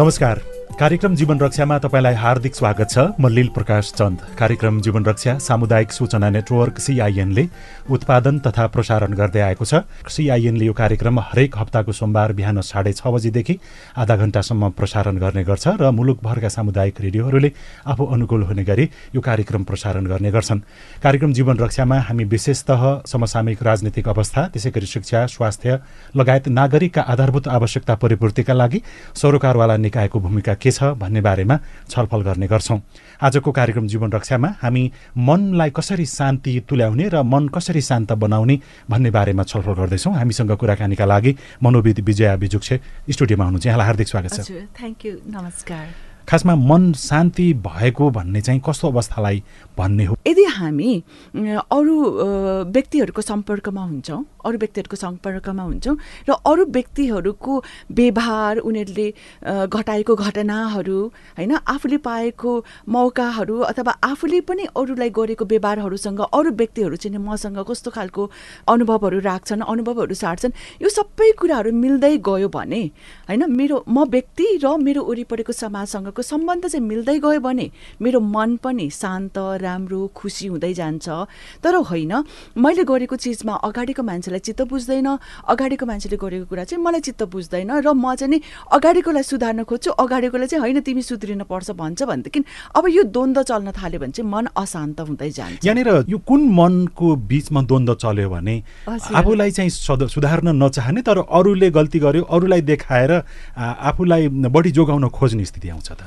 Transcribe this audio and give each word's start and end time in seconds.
नमस्कार 0.00 0.38
कार्यक्रम 0.80 1.14
जीवन 1.14 1.38
रक्षामा 1.38 1.76
तपाईँलाई 1.78 2.14
हार्दिक 2.16 2.54
स्वागत 2.54 2.88
छ। 2.90 2.98
म 3.20 3.28
लील 3.28 3.48
प्रकाश 3.52 3.92
चन्द। 3.92 4.18
कार्यक्रम 4.32 4.80
जीवन 4.80 5.04
रक्षा 5.04 5.36
सामुदायिक 5.38 5.92
सूचना 5.92 6.28
नेटवर्क 6.30 6.78
सिआइएनले 6.80 7.44
उत्पादन 7.92 8.38
तथा 8.40 8.66
प्रसारण 8.72 9.12
गर्दै 9.12 9.40
आएको 9.44 9.64
छ। 9.64 9.84
सिआइएनले 10.08 10.64
यो 10.64 10.72
कार्यक्रम 10.72 11.20
हरेक 11.20 11.58
हप्ताको 11.60 11.92
सोमबार 11.92 12.32
बिहान 12.32 12.60
साढे 12.64 12.92
छ 12.96 13.12
बजीदेखि 13.12 13.58
आधा 13.92 14.16
घन्टासम्म 14.16 14.70
प्रसारण 14.72 15.16
गर्ने 15.20 15.44
गर्छ 15.44 15.68
र 15.76 15.90
मुलुकभरका 15.92 16.48
सामुदायिक 16.48 16.96
रेडियोहरूले 16.96 17.52
आफू 17.84 18.04
अनुकूल 18.16 18.42
हुने 18.48 18.64
गरी 18.64 18.88
यो 19.14 19.20
कार्यक्रम 19.20 19.68
प्रसारण 19.68 20.08
गर्ने 20.08 20.30
गर्छन्। 20.32 20.64
कार्यक्रम 21.04 21.32
जीवन 21.36 21.56
रक्षामा 21.60 22.00
हामी 22.08 22.24
विशेषतः 22.32 23.04
समसामयिक 23.04 23.62
राजनीतिक 23.62 24.08
अवस्था 24.08 24.46
त्यसै 24.48 24.70
गरी 24.72 24.88
शिक्षा 24.88 25.26
स्वास्थ्य 25.28 25.78
लगायत 26.16 26.48
नागरिकका 26.48 27.02
आधारभूत 27.04 27.48
आवश्यकता 27.50 27.94
परिपूर्तिका 28.00 28.54
लागि 28.54 28.82
सरोकारवाला 29.14 29.76
निकायको 29.76 30.20
भूमिका 30.20 30.54
के 30.54 30.68
छ 30.70 30.94
भन्ने 30.96 31.20
बारेमा 31.20 31.58
छलफल 31.88 32.20
गर्ने 32.22 32.46
गर्छौँ। 32.46 32.80
आजको 33.22 33.50
कार्यक्रम 33.52 33.86
जीवन 33.86 34.12
रक्षामा 34.12 34.48
हामी 34.62 34.84
मनलाई 35.18 35.70
कसरी 35.70 36.06
शान्ति 36.06 36.60
तुल्याउने 36.68 37.08
र 37.08 37.22
मन 37.22 37.48
कसरी 37.48 37.80
शान्त 37.80 38.12
बनाउने 38.12 38.60
भन्ने 38.90 39.10
बारेमा 39.10 39.42
छलफल 39.42 39.74
गर्दैछौँ। 39.80 40.14
हामीसँग 40.14 40.52
कुराकानीका 40.56 41.04
लागि 41.04 41.36
मनोविद 41.62 42.00
विजया 42.00 42.36
बिजुक्छे 42.36 42.80
स्टुडियोमा 43.10 43.44
हुनुहुन्छ। 43.44 43.66
यहाँलाई 43.66 43.86
हार्दिक 43.86 44.08
स्वागत 44.08 44.32
छ। 44.32 44.40
Thank 44.72 45.06
you. 45.06 45.14
नमस्कार। 45.28 46.09
खासमा 46.30 46.54
मन 46.54 46.92
शान्ति 46.94 47.52
भएको 47.58 48.10
भन्ने 48.10 48.40
चाहिँ 48.40 48.60
कस्तो 48.62 48.88
अवस्थालाई 48.88 49.42
भन्ने 49.78 50.04
हो? 50.04 50.16
यदि 50.26 50.44
हामी 50.44 50.92
अरू 51.34 51.94
व्यक्तिहरूको 52.70 53.22
सम्पर्कमा 53.22 53.82
हुन्छौँ 53.82 54.24
अरू 54.46 54.58
व्यक्तिहरूको 54.58 54.96
सम्पर्कमा 54.96 55.62
हुन्छौँ 55.62 55.96
र 56.28 56.32
अरू 56.46 56.64
व्यक्तिहरूको 56.70 57.62
व्यवहार 57.92 58.58
उनीहरूले 58.58 59.08
घटाएको 59.66 60.14
घटनाहरू 60.16 61.00
होइन 61.34 61.54
आफूले 61.66 61.96
पाएको 61.98 62.52
मौकाहरू 62.88 63.58
अथवा 63.66 63.92
आफूले 64.04 64.40
पनि 64.46 64.66
अरूलाई 64.76 65.10
गरेको 65.10 65.44
व्यवहारहरूसँग 65.44 66.20
अरू 66.30 66.50
व्यक्तिहरू 66.52 66.96
चाहिँ 66.96 67.18
मसँग 67.18 67.58
कस्तो 67.66 67.90
खालको 67.90 68.30
अनुभवहरू 68.68 69.18
राख्छन् 69.20 69.66
अनुभवहरू 69.66 70.14
साट्छन् 70.14 70.54
यो 70.78 70.88
सबै 70.90 71.32
कुराहरू 71.34 71.74
मिल्दै 71.74 72.16
गयो 72.22 72.48
भने 72.48 72.82
होइन 73.26 73.50
मेरो 73.50 73.84
म 73.88 74.04
व्यक्ति 74.06 74.46
र 74.62 74.76
मेरो 74.78 75.02
वरिपरिको 75.02 75.52
समाजसँगको 75.58 76.19
सम्बन्ध 76.22 76.66
चाहिँ 76.66 76.86
मिल्दै 76.86 77.18
गयो 77.18 77.40
भने 77.40 77.70
मेरो 78.00 78.20
मन 78.20 78.56
पनि 78.62 78.88
शान्त 78.90 79.38
राम्रो 79.60 80.00
खुसी 80.14 80.46
हुँदै 80.46 80.72
जान्छ। 80.74 81.08
तर 81.62 81.74
होइन 81.90 82.12
मैले 82.56 82.84
गरेको 82.84 83.16
चिजमा 83.16 83.54
अगाडिको 83.62 84.02
मान्छेलाई 84.02 84.40
चित्त 84.40 84.62
बुझ्दैन 84.70 85.08
अगाडिको 85.48 85.86
मान्छेले 85.86 86.16
गरेको 86.16 86.46
कुरा 86.46 86.64
चाहिँ 86.64 86.82
मलाई 86.84 87.00
चित्त 87.00 87.22
बुझ्दैन 87.26 87.70
र 87.80 87.92
म 87.92 88.14
चाहिँ 88.14 88.30
नि 88.30 88.40
अगाडिकोलाई 88.72 89.22
सुधार्न 89.22 89.62
खोज्छु 89.64 89.90
अगाडिकोलाई 89.90 90.48
चाहिँ 90.48 90.62
होइन 90.62 90.80
तिमी 90.80 91.02
सुध्रिन 91.02 91.42
पर्छ 91.44 91.70
भन्छ 91.72 92.02
भनेदेखि 92.02 92.40
अब 92.76 92.84
यो 92.88 93.02
द्वन्द्व 93.10 93.42
चल्न 93.42 93.72
थाल्यो 93.72 94.00
भने 94.00 94.12
चाहिँ 94.12 94.30
मन 94.30 94.46
अशान्त 94.56 95.00
हुँदै 95.00 95.30
जान्छ। 95.30 95.64
यहाँनिर 95.64 95.88
यो 96.08 96.18
कुन 96.22 96.40
मनको 96.54 97.08
बिचमा 97.28 97.60
द्वन्द्व 97.62 97.94
चल्यो 97.94 98.28
भने 98.30 98.56
आफूलाई 98.88 99.50
चाहिँ 99.50 99.70
सुधार्न 99.70 100.56
नचाहने 100.62 101.02
तर 101.02 101.18
अरूले 101.20 101.70
गल्ती 101.70 101.98
गर्यो 101.98 102.22
अरूलाई 102.24 102.60
देखाएर 102.62 103.12
आफूलाई 103.56 104.28
बढी 104.28 104.70
जोगाउन 104.70 105.08
खोज्ने 105.10 105.44
स्थिति 105.44 105.68
आउँछ 105.68 105.90
त। 105.92 105.99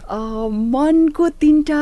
मनको 0.74 1.30
तिनवटा 1.42 1.80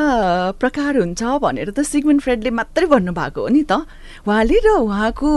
प्रकार 0.59 0.97
हुन्छ 0.97 1.21
भनेर 1.41 1.69
त 1.71 1.83
सिगमेन्ट 1.83 2.21
फ्रेडले 2.21 2.49
मात्रै 2.53 2.85
भन्नुभएको 2.87 3.41
हो 3.41 3.47
नि 3.47 3.63
त। 3.63 3.83
उहाँले 4.27 4.57
र 4.65 4.67
उहाँको 4.85 5.29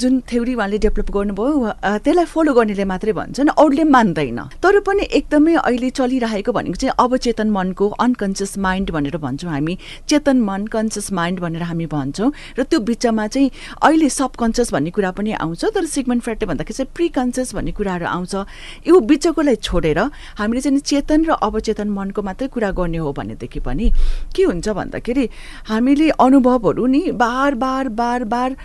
जुन 0.00 0.20
थ्योरी 0.26 0.54
उहाँले 0.54 0.78
डेभलप 0.78 1.08
गर्नुभयो 1.10 2.00
त्यसलाई 2.04 2.24
फलो 2.24 2.52
गर्नेले 2.54 2.84
मात्रै 2.84 3.12
भन्छन् 3.12 3.54
अरूले 3.54 3.84
मान्दैन। 3.84 4.40
तर 4.62 4.80
पनि 4.80 5.04
एकदमै 5.10 5.54
अहिले 5.62 5.90
चलिरहेको 5.90 6.50
भनेको 6.52 6.78
चाहिँ 6.80 6.94
अवचेतन 6.98 7.48
मनको 7.50 7.84
अनकन्सियस 8.00 8.58
माइन्ड 8.58 8.90
भनेर 8.90 9.16
भन्छौँ 9.20 9.50
हामी। 9.50 9.74
चेतन 10.08 10.40
मन 10.48 10.66
कन्सियस 10.72 11.12
माइन्ड 11.12 11.40
भनेर 11.40 11.62
हामी 11.68 11.86
भन्छौँ। 11.86 12.32
र 12.58 12.62
त्यो 12.64 12.80
बिचमा 12.80 13.26
चाहिँ 13.26 13.50
अहिले 13.82 14.08
सबकन्सियस 14.08 14.72
भन्ने 14.72 14.90
कुरा 14.96 15.10
पनि 15.12 15.32
आउँछ 15.44 15.64
तर 15.74 15.84
सिगमेन्ट 15.84 16.22
फ्रेडले 16.24 16.46
भन्दाखेरि 16.46 16.76
चाहिँ 16.76 16.90
प्रि 16.94 17.08
कन्सियस 17.14 17.54
भन्ने 17.54 17.72
कुराहरू 17.76 18.06
आउँछ। 18.06 18.34
यो 18.88 18.94
बिचकोलाई 19.00 19.56
छोडेर 19.60 19.98
हामीले 20.40 20.60
चाहिँ 20.60 20.80
चेतन 20.80 21.20
र 21.28 21.30
अवचेतन 21.44 21.88
मनको 22.04 22.22
मात्रै 22.22 22.48
कुरा 22.52 22.70
गर्ने 22.76 22.98
हो 23.00 23.12
भनेदेखि 23.16 23.60
पनि 23.64 23.90
के 24.36 24.42
हुन्छ 24.44 24.68
भन्दाखेरि 24.68 25.28
हामीले 25.68 26.08
अनुभवहरू 26.20 26.86
नि 26.86 27.02
बार 27.16 27.54
बार 27.56 27.88
बार 27.96 28.24
बार 28.28 28.56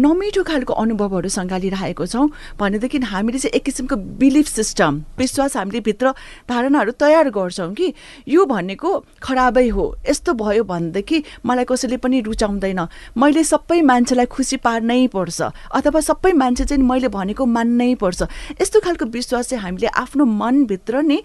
नमिठो 0.00 0.42
खालको 0.42 0.72
अनुभवहरू 0.74 1.28
सङ्घालिरहेको 1.28 2.06
छौँ 2.06 2.26
भनेदेखि 2.58 2.98
हामीले 3.12 3.38
चाहिँ 3.38 3.56
एक 3.56 3.64
किसिमको 3.64 3.96
बिलिफ 4.20 4.46
सिस्टम 4.48 5.02
विश्वास 5.18 5.56
हामीले 5.56 5.80
भित्र 5.86 6.12
धारणाहरू 6.48 6.92
तयार 7.00 7.28
गर्छौँ 7.30 7.72
कि 7.74 7.92
यो 8.28 8.44
भनेको 8.46 8.90
खराबै 9.22 9.66
हो 9.68 9.84
यस्तो 10.08 10.32
भयो 10.40 10.64
भनेदेखि 10.64 11.22
मलाई 11.46 11.64
कसैले 11.68 11.96
पनि 12.00 12.20
रुचाउँदैन। 12.22 12.80
मैले 13.18 13.42
सबै 13.44 13.80
मान्छेलाई 13.82 14.26
खुसी 14.26 14.56
पार्नै 14.64 15.06
पर्छ 15.12 15.38
अथवा 15.76 16.00
सबै 16.00 16.32
मान्छे 16.32 16.64
चाहिँ 16.64 16.82
मैले 16.82 17.08
भनेको 17.10 17.44
मान्नै 17.46 17.94
पर्छ। 18.00 18.20
यस्तो 18.60 18.80
खालको 18.80 19.04
विश्वास 19.10 19.48
चाहिँ 19.50 19.62
हामीले 19.62 19.88
आफ्नो 20.02 20.24
मनभित्र 20.24 21.02
नै 21.02 21.18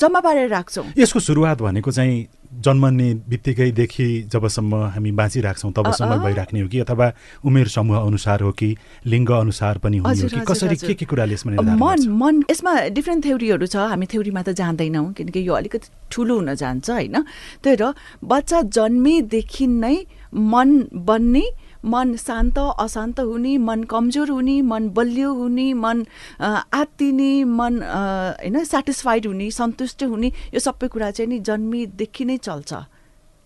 जम्मा 0.00 0.20
पारेर 0.20 0.48
राख्छौँ। 0.48 0.69
यसको 0.98 1.20
सुरुवात 1.20 1.62
भनेको 1.62 1.90
चाहिँ 1.90 2.26
जन्मने 2.50 3.08
बित्तिकैदेखि 3.30 4.06
जबसम्म 4.32 4.74
हामी 4.94 5.10
बाँचिराख्छौँ 5.12 5.72
तबसम्म 5.72 6.16
भइराख्ने 6.24 6.60
हो 6.60 6.68
कि? 6.68 6.78
अथवा 6.80 7.12
उमेर 7.46 7.68
समूह 7.68 7.98
अनुसार 7.98 8.40
हो 8.42 8.52
कि? 8.52 8.76
लिङ्ग 9.06 9.30
अनुसार 9.30 9.78
पनि 9.78 9.96
हुने 9.98 10.20
हो 10.20 10.28
कि? 10.28 10.40
कसरी 10.46 10.76
के 10.76 10.94
के 10.94 11.04
कुराले 11.06 11.34
यसमा 11.34 11.62
मन 11.62 12.08
मन 12.10 12.42
यसमा 12.50 12.72
डिफ्रेन्ट 12.90 13.24
थ्योरीहरू 13.24 13.66
छ। 13.66 13.76
हामी 13.76 14.06
थ्योरीमा 14.06 14.42
त 14.42 14.50
जान्दैनौँ 14.50 15.12
किनकि 15.14 15.48
यो 15.48 15.54
अलिकति 15.54 15.88
ठुलो 16.10 16.34
हुन 16.34 16.54
जान्छ 16.54 16.90
होइन? 16.90 17.16
तर 17.62 17.94
बच्चा 18.24 18.62
जन्मेदेखि 18.62 19.66
नै 19.66 19.96
मन 20.34 20.70
बन्ने 20.94 21.44
मन 21.84 22.16
शान्त 22.16 22.58
अशान्त 22.58 23.20
हुने 23.20 23.56
मन 23.58 23.82
कमजोर 23.90 24.30
हुने 24.30 24.60
मन 24.62 24.88
बलियो 24.96 25.32
हुने 25.34 25.72
मन 25.74 26.04
आत्तिने 26.40 27.32
मन 27.44 27.82
होइन 27.82 28.64
सेटिस्फाइड 28.64 29.26
हुने 29.26 29.50
सन्तुष्ट 29.50 30.04
हुने 30.04 30.32
यो 30.54 30.60
सबै 30.60 30.88
कुरा 30.88 31.10
चाहिँ 31.10 31.28
नि 31.30 31.38
जन्मेदेखि 31.40 32.24
नै 32.24 32.36
चल्छ। 32.38 32.72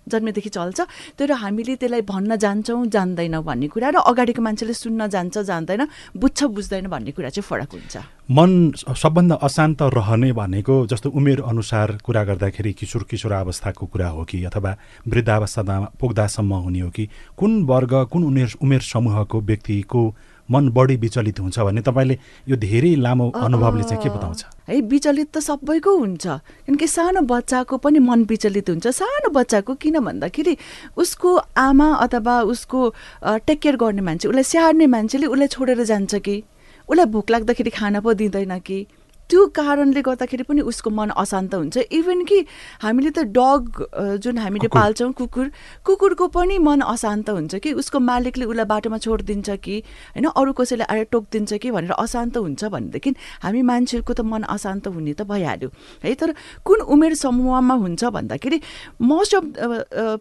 जन्मेदेखि 0.09 0.51
चल्छ। 0.51 0.81
तर 1.19 1.33
हामीले 1.33 1.75
त्यसलाई 1.77 2.03
भन्न 2.03 2.37
जान्छौँ 2.37 2.87
जान्दैनौँ 2.87 3.43
भन्ने 3.45 3.69
कुरा 3.69 3.89
र 3.91 3.97
अगाडिको 4.03 4.43
मान्छेले 4.43 4.75
सुन्न 4.75 5.09
जान्छ 5.09 5.39
जान्दैन 5.39 5.83
बुझ्छ 6.15 6.41
बुझ्दैन 6.47 6.87
भन्ने 6.89 7.11
कुरा 7.13 7.29
चाहिँ 7.29 7.45
फरक 7.45 7.73
हुन्छ। 7.73 7.97
मन 8.31 8.51
सबभन्दा 8.81 9.35
अशान्त 9.37 9.83
रहने 9.95 10.33
भनेको 10.33 10.75
जस्तो 10.87 11.11
उमेर 11.11 11.41
अनुसार 11.45 11.99
कुरा 12.05 12.23
गर्दाखेरि 12.25 12.73
किशोर 12.73 13.03
किशोर 13.05 13.33
अवस्थाको 13.35 13.87
कुरा 13.87 14.09
हो 14.09 14.25
कि 14.25 14.45
अथवा 14.45 14.77
वृद्धावस्थामा 15.09 15.77
पुग्दासम्म 16.01 16.53
हुने 16.65 16.81
हो 16.81 16.91
कि 16.91 17.09
कुन 17.37 17.63
वर्ग 17.65 17.93
कुन 18.13 18.25
उमेर 18.25 18.49
उमेर 18.63 18.81
समूहको 18.83 19.41
व्यक्तिको 19.41 20.03
मन 20.51 20.69
बढी 20.77 20.97
विचलित 20.97 21.41
हुन्छ 21.41 21.59
भने 21.59 21.81
तपाईँले 21.81 22.19
यो 22.49 22.57
धेरै 22.57 22.95
लामो 23.01 23.31
अनुभवले 23.33 23.83
चाहिँ 23.83 24.03
के 24.03 24.09
बताउँछ? 24.09 24.45
है 24.69 24.81
विचलित 24.81 25.29
त 25.33 25.39
सबैको 25.41 25.97
हुन्छ। 25.99 26.27
किनकि 26.67 26.87
सानो 26.87 27.21
बच्चाको 27.25 27.77
पनि 27.77 27.99
मन 27.99 28.25
विचलित 28.29 28.71
हुन्छ। 28.71 28.87
सानो 28.87 29.31
बच्चाको 29.31 29.75
किन 29.75 29.99
भन्दाखेरि 30.05 30.57
उसको 30.97 31.37
आमा 31.57 31.89
अथवा 32.05 32.41
उसको 32.53 32.81
टेक 33.25 33.59
केयर 33.61 33.77
गर्ने 33.77 34.03
मान्छे 34.03 34.29
उसलाई 34.29 34.43
स्याहार्ने 34.45 34.87
मान्छेले 34.87 35.27
उसलाई 35.27 35.49
छोडेर 35.49 35.85
जान्छ 35.85 36.15
कि? 36.15 36.43
उसलाई 36.89 37.07
भोक 37.07 37.31
लाग्दाखेरि 37.31 37.71
खाना 37.71 38.01
पो 38.01 38.13
दिँदैन 38.13 38.59
कि? 38.61 38.87
त्यो 39.31 39.47
कारणले 39.57 40.01
गर्दाखेरि 40.03 40.43
पनि 40.45 40.61
उसको 40.61 40.91
मन 40.91 41.09
अशान्त 41.17 41.55
हुन्छ। 41.55 41.77
इभन 41.91 42.25
कि 42.25 42.39
हामीले 42.83 43.11
त 43.11 43.19
डग 43.33 44.19
जुन 44.21 44.39
हामीले 44.39 44.69
पाल्छौँ 44.69 45.13
कुकुर 45.13 45.51
कुकुरको 45.85 46.27
पनि 46.29 46.59
मन 46.59 46.81
अशान्त 46.85 47.31
हुन्छ 47.31 47.55
कि 47.57 47.73
उसको 47.73 47.99
मालिकले 48.01 48.45
उसलाई 48.45 48.67
बाटोमा 48.67 48.99
छोडिदिन्छ 48.99 49.51
कि 49.65 49.77
होइन 50.15 50.27
अरू 50.29 50.53
कसैले 50.53 50.85
आएर 50.85 51.05
टोकिदिन्छ 51.13 51.53
कि 51.57 51.71
भनेर 51.71 51.93
अशान्त 51.95 52.37
हुन्छ 52.37 52.65
भनेदेखि 52.65 53.11
हामी 53.43 53.63
मान्छेको 53.63 54.13
त 54.13 54.21
मन 54.23 54.43
अशान्त 54.55 54.87
हुने 54.89 55.13
त 55.15 55.23
भइहाल्यो। 55.25 55.69
है 56.05 56.15
तर 56.15 56.35
कुन 56.65 56.81
उमेर 56.93 57.15
समूहमा 57.15 57.75
हुन्छ 57.75 58.05
भन्दाखेरि 58.05 58.61
मोस्ट 59.03 59.35
अफ 59.35 59.45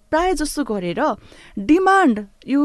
प्राय 0.10 0.34
जस्तो 0.40 0.64
गरेर 0.64 1.02
डिमान्ड 1.60 2.26
यो 2.48 2.62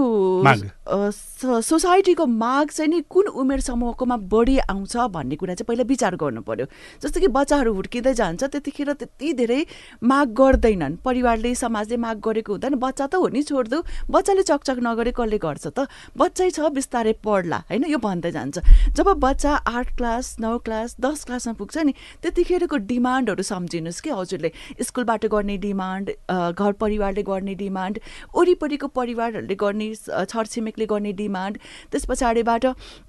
सोसाइटीको 1.62 2.24
माग 2.26 2.66
चाहिँ 2.70 2.90
नि 2.90 3.00
कुन 3.08 3.26
उमेर 3.42 3.60
समूहकोमा 3.60 4.16
बढी 4.32 4.58
आउँछ 4.66 4.96
भन्ने 5.14 5.36
कुरा 5.36 5.54
चाहिँ 5.54 5.66
पहिला 5.68 5.84
विचार 5.88 6.16
गर्नु 6.16 6.27
पर्यो 6.36 6.66
जस्तो 7.02 7.20
कि 7.20 7.28
बच्चाहरू 7.28 7.72
हुर्किँदै 7.74 8.14
जान्छ 8.14 8.44
त्यतिखेर 8.44 8.92
त्यति 8.92 9.32
धेरै 9.32 9.60
माग 10.02 10.28
गर्दैनन्। 10.34 10.96
परिवारले 11.04 11.54
समाजले 11.54 11.96
माग 11.96 12.20
गरेको 12.20 12.52
हुँदैन। 12.52 12.74
बच्चा 12.76 13.06
त 13.06 13.14
हो 13.14 13.28
नि 13.28 13.42
छोडिदेऊ 13.42 13.80
बच्चाले 14.10 14.42
चकचक 14.42 14.78
नगरे 14.82 15.12
कसले 15.16 15.38
गर्छ 15.38 15.66
त? 15.72 15.88
बच्चै 16.16 16.50
छ 16.50 16.68
बिस्तारै 16.74 17.12
पढ्ला 17.24 17.58
होइन? 17.68 17.84
यो 17.88 17.98
भन्दै 17.98 18.30
जान्छ। 18.32 18.58
जब 18.96 19.08
बच्चा 19.16 19.52
आठ 19.66 19.96
क्लास 19.96 20.36
नौ 20.40 20.58
क्लास 20.60 20.96
दस 21.00 21.24
क्लासमा 21.24 21.54
पुग्छ 21.58 21.76
नि 21.78 21.92
त्यतिखेरको 22.22 22.76
डिमान्डहरू 22.86 23.42
सम्झिनुहोस् 23.42 24.02
कि 24.02 24.10
हजुरले। 24.10 24.50
स्कुलबाट 24.82 25.26
गर्ने 25.26 25.56
डिमान्ड 25.58 26.06
घर 26.28 26.72
परिवारले 26.80 27.22
गर्ने 27.22 27.54
डिमान्ड 27.54 27.98
वरिपरिको 28.34 28.86
परिवारहरूले 28.90 29.54
गर्ने 29.54 29.88
छरछिमेकले 29.94 30.86
गर्ने 30.86 31.12
डिमान्ड 31.12 31.58
त्यस 31.92 32.04
पछाडिबाट 32.08 32.64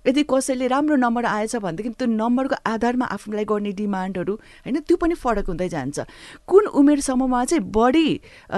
यदि 0.08 0.24
कसैले 0.30 0.68
राम्रो 0.68 0.96
नम्बर 0.96 1.26
आएछ 1.26 1.56
भनेदेखि 1.58 1.90
त्यो 2.00 2.08
नम्बरको 2.08 2.56
आधारमा 2.66 3.06
आफूलाई 3.10 3.46
गर्ने 3.46 3.72
डिमान्डहरू 3.74 4.34
होइन 4.66 4.80
त्यो 4.88 4.98
पनि 4.98 5.16
फरक 5.16 5.48
हुँदै 5.50 5.70
जान्छ। 5.70 6.00
कुन 6.48 6.66
उमेर 6.80 7.00
समूहमा 7.02 7.44
चाहिँ 7.46 7.64
बढी 7.72 8.10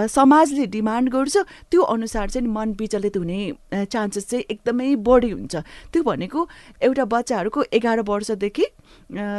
समाजले 0.10 0.66
डिमान्ड 0.68 1.10
गर्छ 1.10 1.38
त्यो 1.72 1.82
अनुसार 1.82 2.30
चाहिँ 2.30 2.48
मन 2.48 2.76
विचलित 2.80 3.18
हुने 3.18 3.40
चान्सेस 3.86 4.30
चाहिँ 4.30 4.46
एकदमै 4.52 4.96
बढी 5.08 5.30
हुन्छ। 5.32 5.56
त्यो 5.92 6.04
भनेको 6.04 6.40
एउटा 6.82 7.06
बच्चाहरूको 7.06 7.64
एघार 7.72 8.00
वर्षदेखि 8.08 8.66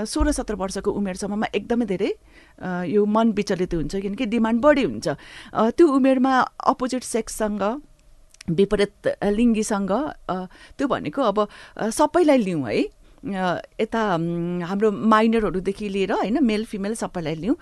सोह्र 0.06 0.32
सत्र 0.32 0.55
वर्षको 0.56 0.91
उमेरसम्ममा 0.91 1.47
एकदमै 1.55 1.87
धेरै 1.87 2.11
यो 2.88 3.05
मन 3.06 3.32
विचलित 3.37 3.75
हुन्छ 3.75 3.94
किनकि 3.97 4.26
डिमान्ड 4.26 4.61
बढी 4.62 4.85
हुन्छ। 4.85 5.09
त्यो 5.76 5.87
उमेरमा 5.88 6.32
अपोजिट 6.73 7.03
सेक्ससँग 7.05 7.62
विपरीत 8.50 9.09
लिङ्गीसँग 9.23 9.93
त्यो 10.79 10.87
भनेको 10.88 11.23
अब 11.23 11.38
सबैलाई 11.91 12.38
लिउँ 12.38 12.67
है। 12.67 12.82
यता 13.22 14.00
हाम्रो 14.66 14.90
माइनरहरूदेखि 14.90 15.88
लिएर 15.88 16.12
होइन 16.12 16.42
मेल 16.44 16.64
फिमेल 16.64 16.94
सबैलाई 16.94 17.34
लिउँ। 17.34 17.56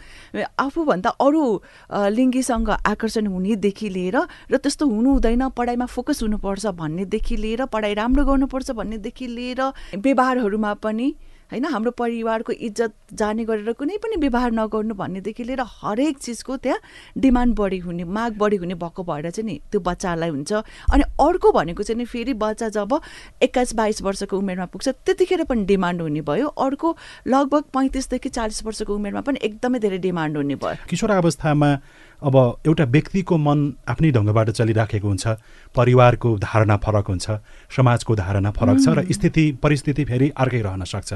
आफूभन्दा 0.58 1.10
अरू 1.20 1.42
लिङ्गीसँग 2.10 2.70
आकर्षण 2.70 3.26
हुनेदेखि 3.26 3.88
लिएर 3.88 4.16
र 4.50 4.56
त्यस्तो 4.56 4.86
हुनु 4.86 5.10
हुँदैन 5.10 5.48
पढाइमा 5.52 5.86
फोकस 5.86 6.22
हुनुपर्छ 6.22 6.66
भन्नेदेखि 6.80 7.36
लिएर 7.36 7.64
पढाइ 7.66 7.94
राम्रो 7.94 8.24
गर्नुपर्छ 8.24 8.70
भन्नेदेखि 8.70 9.26
लिएर 9.26 9.60
व्यवहारहरूमा 9.96 10.74
पनि 10.74 11.14
होइन 11.52 11.64
हाम्रो 11.66 11.90
परिवारको 11.90 12.52
इज्जत 12.52 12.92
जाने 13.14 13.44
गरेर 13.44 13.72
कुनै 13.72 13.96
पनि 13.98 14.16
व्यवहार 14.16 14.52
नगर्नु 14.52 14.94
भन्नेदेखि 14.94 15.44
लिएर 15.44 15.60
हरेक 15.82 16.18
चिजको 16.18 16.56
त्यहाँ 16.56 16.80
डिमान्ड 17.18 17.54
बढी 17.56 17.78
हुने 17.78 18.04
माग 18.06 18.36
बढी 18.38 18.56
हुने 18.56 18.74
भएको 18.74 19.02
भएर 19.02 19.30
चाहिँ 19.30 19.46
नि 19.46 19.60
त्यो 19.70 19.80
बच्चालाई 19.80 20.30
हुन्छ। 20.30 20.52
अनि 20.92 21.04
अर्को 21.20 21.52
भनेको 21.52 21.82
चाहिँ 21.82 21.98
नि 21.98 22.04
फेरि 22.04 22.34
बच्चा 22.34 22.68
जब 22.68 23.00
एक्काइस 23.42 23.74
बाइस 23.74 24.02
वर्षको 24.02 24.38
उमेरमा 24.38 24.66
पुग्छ 24.66 24.88
त्यतिखेर 24.88 25.44
पनि 25.44 25.64
डिमान्ड 25.64 26.02
हुने 26.02 26.20
भयो। 26.22 26.46
अर्को 26.46 26.96
लगभग 27.26 27.62
पैँतिसदेखि 27.74 28.28
चालिस 28.28 28.64
वर्षको 28.64 28.94
उमेरमा 28.94 29.20
पनि 29.20 29.38
एकदमै 29.42 29.78
धेरै 29.78 29.98
डिमान्ड 29.98 30.36
हुने 30.36 30.54
भयो। 30.54 30.86
किशोरावस्थामा 30.88 31.70
अब 32.22 32.36
एउटा 32.66 32.84
व्यक्तिको 32.84 33.36
मन 33.38 33.58
आफ्नै 33.88 34.10
ढङ्गबाट 34.12 34.50
चलिराखेको 34.50 35.08
हुन्छ 35.08 35.26
परिवारको 35.74 36.28
धारणा 36.38 36.76
फरक 36.76 37.06
हुन्छ 37.08 37.26
समाजको 37.76 38.14
धारणा 38.16 38.50
फरक 38.50 38.76
छ 38.84 38.88
र 38.92 39.04
स्थिति 39.10 39.44
परिस्थिति 39.62 40.04
फेरि 40.04 40.28
अर्कै 40.36 40.60
रहन 40.62 40.84
सक्छ। 40.84 41.10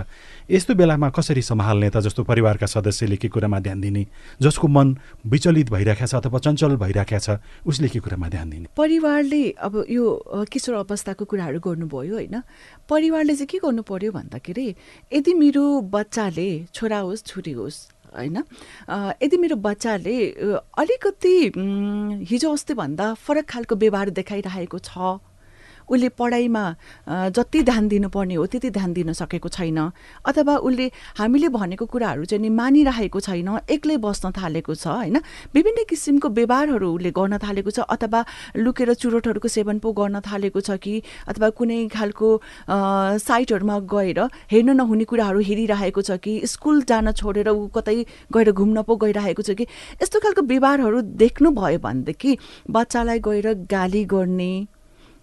यस्तो 0.51 0.75
बेलामा 0.75 1.09
कसरी 1.11 1.43
सम्हाल्ने 1.45 1.91
त 1.91 2.01
जस्तो 2.05 2.25
परिवारका 2.25 2.67
सदस्यले 2.67 3.17
के 3.17 3.29
कुरामा 3.29 3.59
ध्यान 3.61 3.81
दिने 3.81 4.07
जसको 4.41 4.69
मन 4.69 4.97
विचलित 5.27 5.71
भइरहेको 5.71 6.07
छ 6.07 6.15
अथवा 6.15 6.39
चञ्चल 6.41 6.77
भइरहेको 6.81 7.19
छ 7.19 7.39
उसले 7.67 7.89
के 7.89 7.99
कुरामा 8.01 8.29
ध्यान 8.29 8.51
दिने? 8.51 8.67
परिवारले 8.73 9.45
अब 9.61 9.85
यो 9.91 10.05
किशोर 10.49 10.75
अवस्थाको 10.75 11.25
कुराहरू 11.25 11.61
गर्नुभयो 11.61 12.15
होइन। 12.15 12.43
परिवारले 12.89 13.35
चाहिँ 13.35 13.49
के 13.53 13.59
गर्नु 13.61 13.83
पर्यो 13.85 14.13
भन्दाखेरि 14.13 14.69
यदि 15.13 15.33
मेरो 15.35 15.65
बच्चाले 15.93 16.49
छोरा 16.73 16.99
होस् 16.99 17.25
छोरी 17.27 17.53
होस् 17.53 17.79
होइन? 18.17 18.37
यदि 19.23 19.37
मेरो 19.37 19.57
बच्चाले 19.67 20.17
अलिकति 20.79 21.37
हिजो 22.31 22.53
अस्तिभन्दा 22.53 23.13
फरक 23.27 23.47
खालको 23.49 23.77
व्यवहार 23.77 24.11
देखाइरहेको 24.19 24.79
छ 24.79 25.19
उसले 25.89 26.09
पढाइमा 26.09 26.65
जति 27.09 27.63
ध्यान 27.63 27.89
दिनुपर्ने 27.89 28.35
हो 28.35 28.47
त्यति 28.47 28.71
ध्यान 28.71 28.93
दिन 28.93 29.13
सकेको 29.13 29.49
छैन। 29.49 29.79
अथवा 30.27 30.57
उसले 30.59 30.91
हामीले 31.19 31.49
भनेको 31.49 31.87
कुराहरू 31.87 32.25
चाहिँ 32.25 32.43
नि 32.43 32.49
मानिरहेको 32.49 33.21
छैन 33.21 33.49
एक्लै 33.71 33.97
बस्न 33.99 34.31
थालेको 34.33 34.75
छ 34.75 34.87
होइन? 34.87 35.21
विभिन्न 35.55 35.85
किसिमको 35.89 36.29
व्यवहारहरू 36.29 36.89
उसले 36.95 37.11
गर्न 37.11 37.39
थालेको 37.39 37.71
छ 37.71 37.79
अथवा 37.89 38.25
लुकेर 38.57 38.95
चुरोटहरूको 38.95 39.49
सेवन 39.49 39.79
पो 39.79 39.93
गर्न 39.93 40.21
थालेको 40.21 40.61
छ 40.61 40.79
कि 40.81 41.03
अथवा 41.29 41.51
कुनै 41.59 41.81
खालको 41.89 42.29
साइटहरूमा 43.21 43.79
गएर 43.95 44.21
हेर्न 44.51 44.71
नहुने 44.77 45.05
कुराहरू 45.05 45.41
हेरिरहेको 45.41 46.03
छ 46.03 46.19
कि 46.25 46.41
स्कुल 46.47 46.83
जान 46.89 47.13
छोडेर 47.13 47.49
ऊ 47.49 47.67
कतै 47.77 47.97
गएर 48.35 48.53
घुम्न 48.53 48.83
पो 48.83 48.97
गइरहेको 48.97 49.43
छ 49.43 49.59
कि 49.59 49.67
यस्तो 50.03 50.21
खालको 50.21 50.43
व्यवहारहरू 50.49 51.01
देख्नुभयो 51.23 51.79
भनेदेखि 51.79 52.37
बच्चालाई 52.71 53.19
गएर 53.21 53.53
गाली 53.71 54.05
गर्ने 54.13 54.53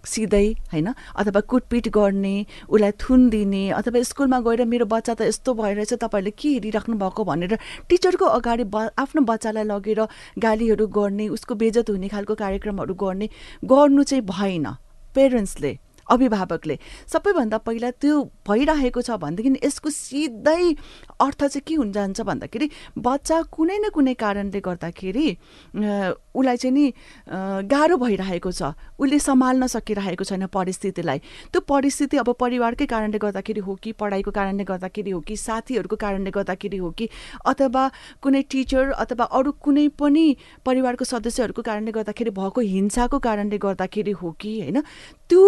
सिधै 0.06 0.48
होइन? 0.74 0.88
अथवा 1.16 1.42
कुटपिट 1.42 1.88
गर्ने 1.90 2.36
उसलाई 2.70 2.92
थुन 3.00 3.30
दिने 3.30 3.64
अथवा 3.72 4.02
स्कुलमा 4.04 4.40
गएर 4.42 4.66
मेरो 4.66 4.86
बच्चा 4.86 5.14
त 5.14 5.22
यस्तो 5.22 5.54
भइरहेछ 5.54 5.94
तपाईँहरूले 5.94 6.32
के 6.32 6.50
हेरिराख्नु 6.50 6.96
भएको 6.98 7.24
भनेर 7.24 7.58
टिचरको 7.90 8.26
अगाडि 8.38 8.64
ब 8.64 8.90
आफ्नो 8.98 9.22
बच्चालाई 9.22 9.64
लगेर 9.64 10.02
गालीहरू 10.40 10.88
गर्ने 10.88 11.28
उसको 11.30 11.56
बेजत 11.56 11.90
हुने 11.90 12.08
खालको 12.08 12.36
कार्यक्रमहरू 12.36 12.94
गर्ने 12.94 13.30
गर्नु 13.64 14.04
चाहिँ 14.04 14.26
भएन 14.26 14.68
पेरेन्ट्सले। 15.16 15.72
अभिभावकले। 16.10 16.78
सबैभन्दा 17.08 17.58
पहिला 17.62 17.90
त्यो 18.02 18.24
भइरहेको 18.48 19.02
छ 19.02 19.12
भनेदेखि 19.22 19.60
यसको 19.66 19.90
सिधै 19.90 20.64
अर्थ 21.22 21.44
चाहिँ 21.44 21.64
के 21.68 21.76
हुन 21.76 21.92
जान्छ 21.92 22.22
भन्दाखेरि 22.22 22.70
बच्चा 22.98 23.42
कुनै 23.52 23.78
न 23.78 23.90
कुनै 23.90 24.14
कारणले 24.16 24.60
गर्दाखेरि 24.60 25.28
उसलाई 25.76 26.58
चाहिँ 26.58 26.74
नि 26.74 26.86
गाह्रो 27.68 27.98
भइरहेको 27.98 28.52
छ। 28.52 28.74
उसले 29.00 29.20
सम्हाल्न 29.20 29.68
सकिरहेको 29.68 30.24
छैन 30.24 30.46
परिस्थितिलाई। 30.48 31.20
त्यो 31.52 31.62
परिस्थिति 31.62 32.18
अब 32.18 32.30
परिवारकै 32.40 32.86
कारणले 32.86 33.18
गर्दाखेरि 33.20 33.60
हो 33.60 33.76
कि 33.76 33.92
पढाइको 33.94 34.32
कारणले 34.32 34.64
गर्दाखेरि 34.64 35.12
हो 35.12 35.20
कि 35.20 35.36
साथीहरूको 35.38 35.96
कारणले 35.96 36.32
गर्दाखेरि 36.32 36.78
हो 36.78 36.90
कि 36.92 37.10
अथवा 37.46 37.84
कुनै 38.24 38.42
टिचर 38.52 38.92
अथवा 39.04 39.26
अरू 39.32 39.52
कुनै 39.60 39.88
पनि 40.00 40.26
परिवारको 40.66 41.06
सदस्यहरूको 41.06 41.62
कारणले 41.62 41.92
गर्दाखेरि 41.92 42.32
भएको 42.32 42.62
हिंसाको 42.62 43.20
कारणले 43.20 43.58
गर्दाखेरि 43.58 44.12
हो 44.12 44.32
कि 44.40 44.60
होइन? 44.62 44.82
त्यो 45.30 45.42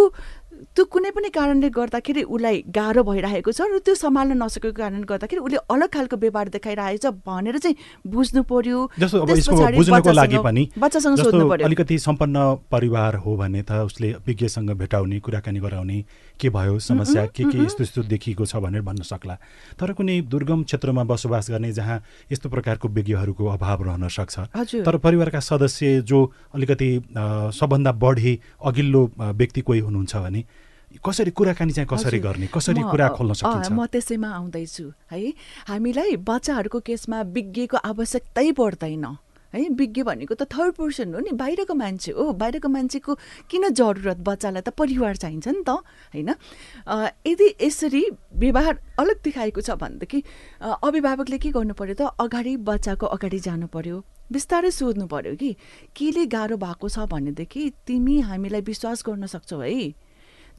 त्यो 0.76 0.86
कुनै 0.86 1.12
पनि 1.12 1.30
कारणले 1.30 1.70
गर्दाखेरि 1.70 2.24
उसलाई 2.24 2.64
गाह्रो 2.72 3.04
भइरहेको 3.04 3.52
छ 3.52 3.62
र 3.68 3.80
त्यो 3.84 3.96
सम्हाल्न 3.96 4.34
नसकेको 4.44 4.74
कारणले 4.74 5.06
गर्दाखेरि 5.12 5.42
उसले 5.44 5.60
अलग 5.70 5.90
खालको 5.94 6.16
व्यवहार 6.24 6.48
देखाइरहेको 6.56 7.02
छ 7.04 7.14
भनेर 7.28 7.58
चाहिँ 7.64 7.76
बुझ्नु 8.08 8.42
पर्यो। 8.48 8.80
बुझ्नको 9.00 10.12
लागि 10.12 10.38
पनि 10.40 10.64
बच्चासँग 10.78 11.18
सोध्नु 11.18 11.46
पर्यो। 11.50 11.66
अलिकति 11.68 11.98
सम्पन्न 12.00 12.38
परिवार 12.72 13.16
हो 13.24 13.36
भने 13.38 13.62
त 13.64 13.72
उसले 13.88 14.10
विज्ञसँग 14.28 14.72
भेटाउने 14.80 15.20
कुराकानी 15.20 15.60
गराउने 15.60 15.98
के 16.40 16.50
भयो 16.50 16.80
समस्या 16.80 17.26
के 17.36 17.44
के 17.44 17.58
यस्तो 17.64 17.84
यस्तो 17.84 18.02
देखिएको 18.10 18.46
छ 18.46 18.56
भनेर 18.64 18.82
भन्न 18.82 19.04
सक्ला। 19.04 19.36
तर 19.80 19.94
कुनै 19.94 20.20
दुर्गम 20.28 20.64
क्षेत्रमा 20.64 21.04
बसोबास 21.04 21.52
गर्ने 21.52 21.72
जहाँ 21.74 21.98
यस्तो 22.32 22.50
प्रकारको 22.50 22.88
विज्ञहरूको 22.88 23.46
अभाव 23.48 23.84
रहन 23.84 24.08
सक्छ। 24.08 24.40
तर 24.86 24.98
परिवारका 24.98 25.40
सदस्य 25.40 26.02
जो 26.02 26.20
अलिकति 26.56 26.90
सबभन्दा 27.60 27.92
बढी 27.92 28.40
अघिल्लो 28.66 29.02
व्यक्ति 29.20 29.62
कोही 29.62 29.80
हुनुहुन्छ 29.80 30.16
भने 30.16 30.44
कसरी 31.00 31.32
कुराकानी 31.32 31.74
चाहिँ 31.74 31.88
कसरी। 31.90 32.20
गर्ने? 32.20 32.48
कसरी 32.54 32.82
कुरा 32.82 33.08
खोल्न 33.18 33.34
सकिन्छ? 33.34 33.72
म 33.72 33.86
त्यसैमा 33.90 34.30
आउँदैछु 34.30 34.86
है? 35.12 35.20
हामीलाई 35.68 36.16
बच्चाहरूको 36.22 36.80
केसमा 36.80 37.22
विज्ञको 37.34 37.78
आवश्यकतै 37.78 38.52
पर्दैन 38.54 39.06
है? 39.54 39.70
विज्ञ 39.70 40.02
भनेको 40.04 40.34
त 40.34 40.50
थर्ड 40.50 40.74
पर्सन 40.74 41.14
हो 41.14 41.20
नि 41.22 41.32
बाहिरको 41.38 41.74
मान्छे 41.74 42.12
हो। 42.18 42.34
बाहिरको 42.34 42.68
मान्छेको 42.74 43.12
किन 43.50 43.70
जरुरत? 43.70 44.18
बच्चालाई 44.26 44.62
त 44.66 44.70
परिवार 44.74 45.16
चाहिन्छ 45.22 45.48
नि 45.48 45.62
त 45.62 45.70
होइन? 46.14 46.30
यदि 47.22 47.48
यसरी 47.62 48.04
व्यवहार 48.34 48.74
अलग 48.98 49.18
देखाएको 49.22 49.62
छ 49.62 49.78
भनेदेखि 49.78 50.20
अभिभावकले 50.62 51.38
के 51.38 51.50
गर्नु 51.54 51.74
पर्यो 51.78 51.96
त? 52.02 52.18
अगाडि 52.18 52.54
बच्चाको 52.66 53.06
अगाडि 53.14 53.40
जानु 53.46 53.68
पर्यो। 53.70 54.04
बिस्तारै 54.34 54.72
सोध्नु 54.74 55.06
पर्यो 55.06 55.36
कि 55.38 55.50
केले 55.94 56.26
गाह्रो 56.34 56.58
भएको 56.58 56.90
छ 56.90 57.06
भनेदेखि 57.06 57.62
तिमी 57.86 58.20
हामीलाई 58.26 58.62
विश्वास 58.66 59.04
गर्न 59.06 59.30
सक्छौ 59.30 59.62
है? 59.62 59.94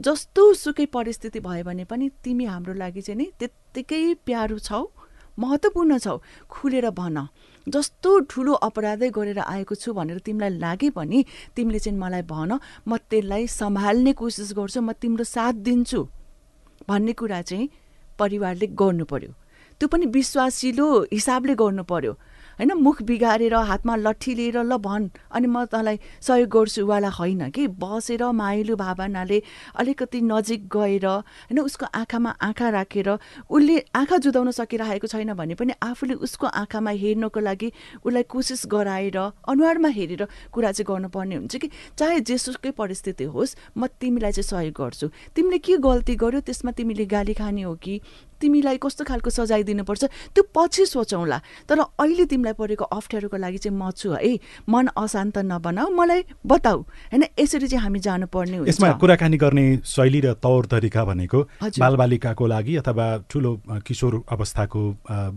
जस्तो 0.01 0.53
सुकै 0.55 0.87
परिस्थिति 0.87 1.41
भयो 1.41 1.65
भने 1.65 1.85
पनि 1.85 2.11
तिमी 2.25 2.45
हाम्रो 2.45 2.75
लागि 2.75 3.01
चाहिँ 3.01 3.19
नि 3.19 3.27
त्यत्तिकै 3.39 4.15
प्यारो 4.27 4.59
छौ 4.59 4.85
महत्त्वपूर्ण 5.39 5.99
छौ। 5.99 6.19
खुलेर 6.51 6.91
भन। 6.91 7.29
जस्तो 7.69 8.11
ठुलो 8.31 8.53
अपराधै 8.53 9.11
गरेर 9.11 9.39
आएको 9.39 9.75
छु 9.75 9.93
भनेर 9.93 10.19
तिमीलाई 10.19 10.59
लागे 10.59 10.91
पनि 10.91 11.25
तिमीले 11.57 11.79
चाहिँ 11.79 11.99
मलाई 11.99 12.23
भन 12.23 12.59
म 12.89 12.97
त्यसलाई 12.97 13.47
सम्हाल्ने 13.47 14.13
कोसिस 14.13 14.53
गर्छु 14.55 14.81
म 14.81 14.93
तिम्रो 14.93 15.25
साथ 15.25 15.53
दिन्छु। 15.67 16.01
भन्ने 16.89 17.13
कुरा 17.13 17.43
चाहिँ 17.43 17.69
परिवारले 18.19 18.67
गर्नु 18.67 19.05
पर्यो। 19.05 19.33
त्यो 19.81 19.89
पनि 19.89 20.07
विश्वासिलो 20.07 20.87
हिसाबले 21.13 21.55
गर्नु 21.55 21.83
पर्यो। 21.83 22.13
होइन 22.59 22.73
मुख 22.79 23.03
बिगारेर 23.03 23.55
हातमा 23.55 23.97
लट्ठी 23.97 24.35
लिएर 24.35 24.59
ल 24.63 24.77
भन्। 24.79 25.09
अनि 25.31 25.47
म 25.47 25.65
तँलाई 25.67 25.99
सहयोग 26.21 26.49
गर्छु 26.49 26.87
वाला 26.87 27.09
होइन 27.11 27.51
कि? 27.51 27.67
बसेर 27.69 28.23
माइलो 28.33 28.77
भावनाले 28.77 29.43
अलिकति 29.77 30.21
नजिक 30.23 30.69
गएर 30.69 31.07
होइन 31.07 31.59
उसको 31.61 31.87
आँखामा 31.95 32.31
आँखा 32.41 32.69
राखेर 32.71 33.09
उसले 33.51 33.79
आँखा 33.95 34.17
जुदाउन 34.19 34.51
सकिरहेको 34.51 35.07
छैन 35.07 35.33
भने 35.35 35.55
पनि 35.55 35.73
आफूले 35.83 36.15
उसको 36.21 36.47
आँखामा 36.47 36.91
हेर्नको 36.91 37.41
लागि 37.41 37.73
उसलाई 38.05 38.23
कोसिस 38.23 38.63
गराएर 38.67 39.19
अनुहारमा 39.19 39.89
हेरेर 39.89 40.27
कुरा 40.53 40.73
चाहिँ 40.73 40.87
गर्नुपर्ने 40.89 41.35
हुन्छ 41.37 41.57
कि? 41.57 41.69
चाहे 41.99 42.21
जेसुकै 42.21 42.71
परिस्थिति 42.71 43.25
होस् 43.25 43.57
म 43.79 43.87
तिमीलाई 44.01 44.33
चाहिँ 44.33 44.49
सहयोग 44.49 44.75
गर्छु। 44.75 45.09
तिमीले 45.35 45.59
के 45.59 45.77
गल्ती 45.79 46.15
गर्यो 46.17 46.41
त्यसमा 46.41 46.71
तिमीले 46.73 47.07
गाली 47.07 47.35
खाने 47.35 47.63
हो 47.63 47.75
कि? 47.75 48.01
तिमीलाई 48.41 48.79
कस्तो 48.83 49.05
खालको 49.05 49.31
सजाय 49.31 49.63
दिनुपर्छ 49.63 50.05
त्यो 50.35 50.43
पछि 50.55 50.87
सोचौँला। 50.87 51.39
तर 51.69 51.79
अहिले 51.79 52.25
तिमीलाई 52.27 52.55
परेको 52.55 52.85
अप्ठ्यारोको 52.85 53.37
लागि 53.37 53.59
चाहिँ 53.59 53.77
म 53.77 53.91
छु 53.91 54.13
है। 54.13 54.39
मन 54.69 54.87
अशान्त 54.97 55.39
नबनाऊ 55.45 55.89
मलाई 55.91 56.21
बताऊ। 56.47 56.79
होइन 57.13 57.25
यसरी 57.39 57.67
चाहिँ 57.69 57.83
हामी 57.85 57.99
जानुपर्ने 58.01 58.57
हुन्छ। 58.57 58.69
यसमा 58.69 58.93
कुराकानी 58.99 59.37
गर्ने 59.37 59.65
शैली 59.85 60.21
र 60.21 60.33
तौर 60.39 60.67
तरिका 60.67 61.05
भनेको। 61.05 61.39
बालबालिकाको 61.79 62.45
लागि 62.47 62.77
अथवा 62.77 63.07
ठुलो 63.31 63.51
किशोर 63.87 64.15
अवस्थाको 64.29 64.81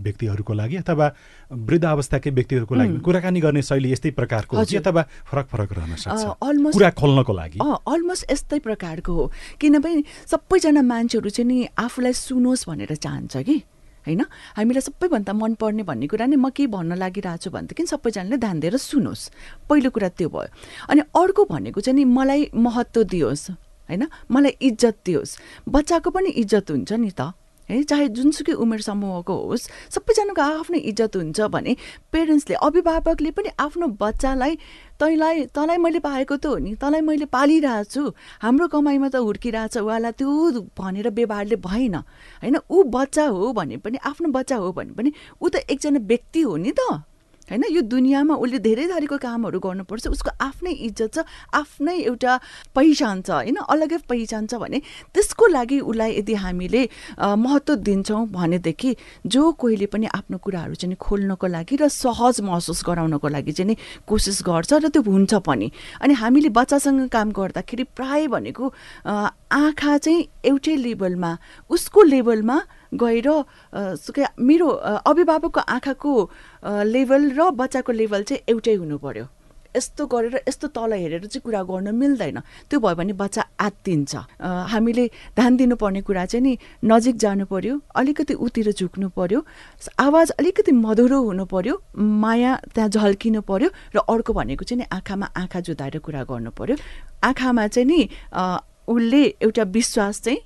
व्यक्तिहरूको 0.04 0.54
लागि 0.54 0.76
अथवा 0.78 1.08
वृद्ध 1.52 1.86
अवस्थाकै 1.86 2.30
व्यक्तिहरूको 2.30 2.76
लागि 2.76 2.98
कुराकानी 3.00 3.40
गर्ने 3.42 3.62
शैली 3.62 3.92
यस्तै 3.92 4.12
प्रकारको 4.12 4.58
हो। 4.58 4.64
अथवा 4.64 5.02
फरक 5.32 5.46
फरक 5.48 5.72
रहन 5.74 5.96
सक्छ? 5.98 6.24
कुरा 6.76 6.90
खोल्नको 6.92 7.34
लागि। 7.34 7.60
अँ 7.60 7.78
अलमोस्ट 7.88 8.32
यस्तै 8.32 8.60
प्रकारको 8.60 9.14
हो। 9.14 9.32
किनभने 9.60 10.04
सबैजना 10.28 10.82
मान्छेहरू 10.82 11.30
चाहिँ 11.30 11.48
नि 11.48 11.68
आफूलाई 11.78 12.14
सुनोस् 12.14 12.68
भनेर 12.70 12.87
चाहन्छ 12.96 13.38
कि? 13.38 13.64
होइन? 14.08 14.22
हामीलाई 14.56 14.82
सबैभन्दा 14.82 15.34
मनपर्ने 15.34 15.84
भन्ने 15.84 16.08
कुरा 16.08 16.26
नै 16.26 16.36
म 16.36 16.50
के 16.50 16.68
भन्न 16.68 16.96
लागिरहेको 16.96 17.38
छु 17.38 17.50
भनेदेखि 17.52 17.86
सबैजनाले 17.86 18.38
ध्यान 18.38 18.60
दिएर 18.60 18.78
सुनोस् 18.78 19.32
पहिलो 19.70 19.90
कुरा 19.90 20.10
त्यो 20.10 20.30
भयो। 20.30 20.48
अनि 20.90 21.02
अर्को 21.02 21.46
भनेको 21.46 21.82
चाहिँ 21.82 21.96
नि 21.96 22.06
मलाई 22.06 22.50
महत्त्व 22.56 23.04
दियोस्। 23.04 23.52
होइन? 23.52 24.08
मलाई 24.32 24.52
इज्जत 24.62 24.98
दियोस्। 25.06 25.38
बच्चाको 25.70 26.10
पनि 26.10 26.30
इज्जत 26.30 26.72
हुन्छ 26.72 26.94
नि 26.94 27.12
त। 27.12 27.34
है 27.70 27.82
चाहे 27.84 28.08
जुनसुकै 28.18 28.54
उमेर 28.64 28.82
समूहको 28.82 29.36
होस् 29.48 29.68
सबैजनाको 29.96 30.42
आफ्नो 30.42 30.78
इज्जत 30.92 31.16
हुन्छ 31.16 31.40
भने 31.54 31.76
पेरेन्ट्सले 32.12 32.56
अभिभावकले 32.68 33.32
पनि 33.32 33.50
आफ्नो 33.60 33.88
बच्चालाई 34.02 34.56
तैँलाई 35.00 35.46
तँलाई 35.54 35.78
मैले 35.78 36.00
पाएको 36.00 36.36
त 36.38 36.46
हो 36.46 36.58
नि 36.58 36.76
तँलाई 36.82 37.02
मैले 37.02 37.26
पालिरहेको 37.30 37.92
छु 37.92 38.14
हाम्रो 38.42 38.68
कमाइमा 38.68 39.10
त 39.10 39.16
हुर्किरहेछ 39.28 39.78
उहाँलाई 39.78 40.12
त्यो 40.18 40.62
भनेर 40.80 41.10
व्यवहारले 41.10 41.56
भएन। 41.62 41.96
होइन 42.42 42.58
ऊ 42.70 42.84
बच्चा 42.96 43.26
हो 43.28 43.52
भने 43.54 43.78
पनि 43.78 43.98
आफ्नो 44.06 44.28
बच्चा 44.32 44.56
हो 44.56 44.72
भने 44.74 44.94
पनि 44.98 45.12
ऊ 45.42 45.50
त 45.50 45.56
एकजना 45.70 46.00
व्यक्ति 46.08 46.42
हो 46.42 46.56
नि 46.58 46.72
त। 46.72 47.04
होइन 47.50 47.64
यो 47.72 47.82
दुनियाँमा 47.88 48.36
उसले 48.36 48.60
धेरै 48.60 48.88
थरीको 48.88 49.18
कामहरू 49.18 49.60
गर्नुपर्छ 49.60 50.08
उसको 50.08 50.32
आफ्नै 50.42 50.72
इज्जत 50.88 51.14
छ 51.16 51.26
आफ्नै 51.54 51.96
एउटा 52.04 52.34
पहिचान 52.76 53.22
छ 53.22 53.30
होइन? 53.32 53.58
अलग्गै 53.68 53.98
पहिचान 54.08 54.48
छ 54.48 54.60
भने 54.60 54.82
त्यसको 55.14 55.48
लागि 55.48 55.80
उसलाई 55.80 56.12
यदि 56.18 56.34
हामीले 56.44 56.82
महत्त्व 57.18 57.76
दिन्छौँ 57.88 58.26
भनेदेखि 58.32 58.96
जो 59.26 59.52
कोहीले 59.52 59.86
पनि 59.88 60.08
आफ्नो 60.12 60.38
कुराहरू 60.38 60.76
चाहिँ 60.76 60.96
खोल्नको 61.00 61.48
लागि 61.48 61.76
र 61.82 61.88
सहज 61.88 62.42
महसुस 62.42 62.84
गराउनको 62.88 63.28
लागि 63.28 63.52
चाहिँ 63.52 63.68
नि 63.68 63.76
कोसिस 64.08 64.44
गर्छ 64.44 64.74
र 64.74 64.90
त्यो 64.90 65.02
हुन्छ 65.02 65.34
पनि। 65.48 65.72
अनि 66.02 66.14
हामीले 66.14 66.50
बच्चासँग 66.52 67.08
काम 67.10 67.32
गर्दाखेरि 67.32 67.84
प्राय 67.96 68.28
भनेको 68.28 68.66
आँखा 69.08 69.98
चाहिँ 69.98 70.28
एउटै 70.46 70.76
लेभलमा 70.76 71.32
उसको 71.70 72.02
लेभलमा 72.04 72.58
गएर 72.94 73.28
सुकै 74.00 74.26
मेरो 74.40 74.68
अभिभावकको 75.04 75.60
आँखाको 75.60 76.12
लेभल 76.86 77.32
र 77.36 77.50
बच्चाको 77.52 77.92
लेभल 77.92 78.24
चाहिँ 78.24 78.44
एउटै 78.50 78.76
हुनु 78.76 78.98
पर्यो। 78.98 79.26
यस्तो 79.76 80.06
गरेर 80.10 80.36
यस्तो 80.48 80.68
तल 80.74 80.94
हेरेर 80.94 81.26
चाहिँ 81.28 81.42
कुरा 81.46 81.62
गर्न 81.70 81.94
मिल्दैन। 81.94 82.40
त्यो 82.66 82.80
भयो 82.82 82.96
भने 82.98 83.14
बच्चा 83.14 83.44
आत्तिन्छ। 83.62 84.16
हामीले 84.42 85.06
ध्यान 85.38 85.56
दिनुपर्ने 85.58 86.02
कुरा 86.02 86.26
चाहिँ 86.26 86.42
नि 86.42 86.58
नजिक 86.82 87.16
जानु 87.18 87.46
पर्यो 87.46 87.78
अलिकति 87.94 88.34
उतिर 88.34 88.72
झुक्नु 88.74 89.10
पर्यो 89.14 89.40
आवाज 90.00 90.32
अलिकति 90.40 90.72
मधुरो 90.72 91.20
हुनु 91.22 91.46
पर्यो 91.46 91.76
माया 91.94 92.56
त्यहाँ 92.74 92.90
झल्किनु 92.90 93.42
पर्यो 93.46 93.70
र 93.94 93.98
अर्को 94.02 94.34
भनेको 94.34 94.66
चाहिँ 94.66 94.82
नि 94.82 94.86
आँखामा 94.90 95.26
आँखा 95.38 95.60
जुधाएर 95.62 96.00
कुरा 96.02 96.24
गर्नु 96.26 96.52
पर्यो। 96.58 96.76
आँखामा 97.22 97.68
चाहिँ 97.68 97.86
नि 97.86 98.02
उसले 98.88 99.24
एउटा 99.46 99.64
विश्वास 99.78 100.22
चाहिँ 100.22 100.40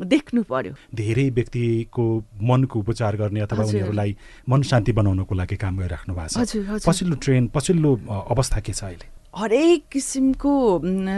देख्नु 0.00 0.42
पर्यो। 0.48 0.72
धेरै 0.94 1.28
व्यक्तिको 1.30 2.04
मनको 2.42 2.76
उपचार 2.80 3.16
गर्ने 3.16 3.40
अथवा। 3.40 3.64
उनीहरूलाई 3.64 4.16
मन 4.48 4.62
शान्ति 4.62 4.92
बनाउनको 4.92 5.34
लागि 5.34 5.56
काम 5.56 5.76
गरिराख्नु 5.78 6.14
भएको 6.14 6.44
छ। 6.44 6.86
पछिल्लो 6.88 7.16
ट्रेन 7.20 7.48
पछिल्लो 7.54 7.90
अवस्था 8.08 8.60
के 8.60 8.72
छ 8.72 8.84
अहिले? 8.84 9.06
हरेक 9.30 9.82
किसिमको 9.94 10.52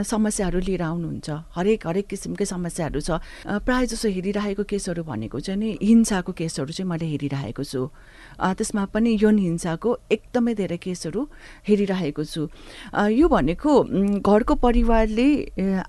समस्याहरू 0.05 0.59
लिएर 0.61 0.83
आउनुहुन्छ। 0.85 1.29
हरेक 1.57 1.87
हरेक 1.87 2.07
किसिमकै 2.13 2.45
समस्याहरू 2.45 3.01
छ। 3.01 3.25
प्रायः 3.65 3.89
जसो 3.89 4.09
हेरिरहेको 4.13 4.65
केसहरू 4.69 5.03
भनेको 5.09 5.41
चाहिँ 5.41 5.57
नि 5.57 5.69
हिंसाको 5.81 6.33
केसहरू 6.37 6.73
चाहिँ 6.77 6.89
मैले 6.93 7.09
हेरिरहेको 7.09 7.65
छु। 7.65 7.89
त्यसमा 8.37 8.85
पनि 8.93 9.17
यौन 9.17 9.37
हिंसाको 9.57 9.91
एकदमै 10.13 10.55
धेरै 10.61 10.77
केसहरू 10.77 11.21
हेरिरहेको 11.65 12.25
छु। 12.25 12.43
यो 13.17 13.27
भनेको 13.33 13.73
घरको 14.21 14.55
परिवारले 14.61 15.29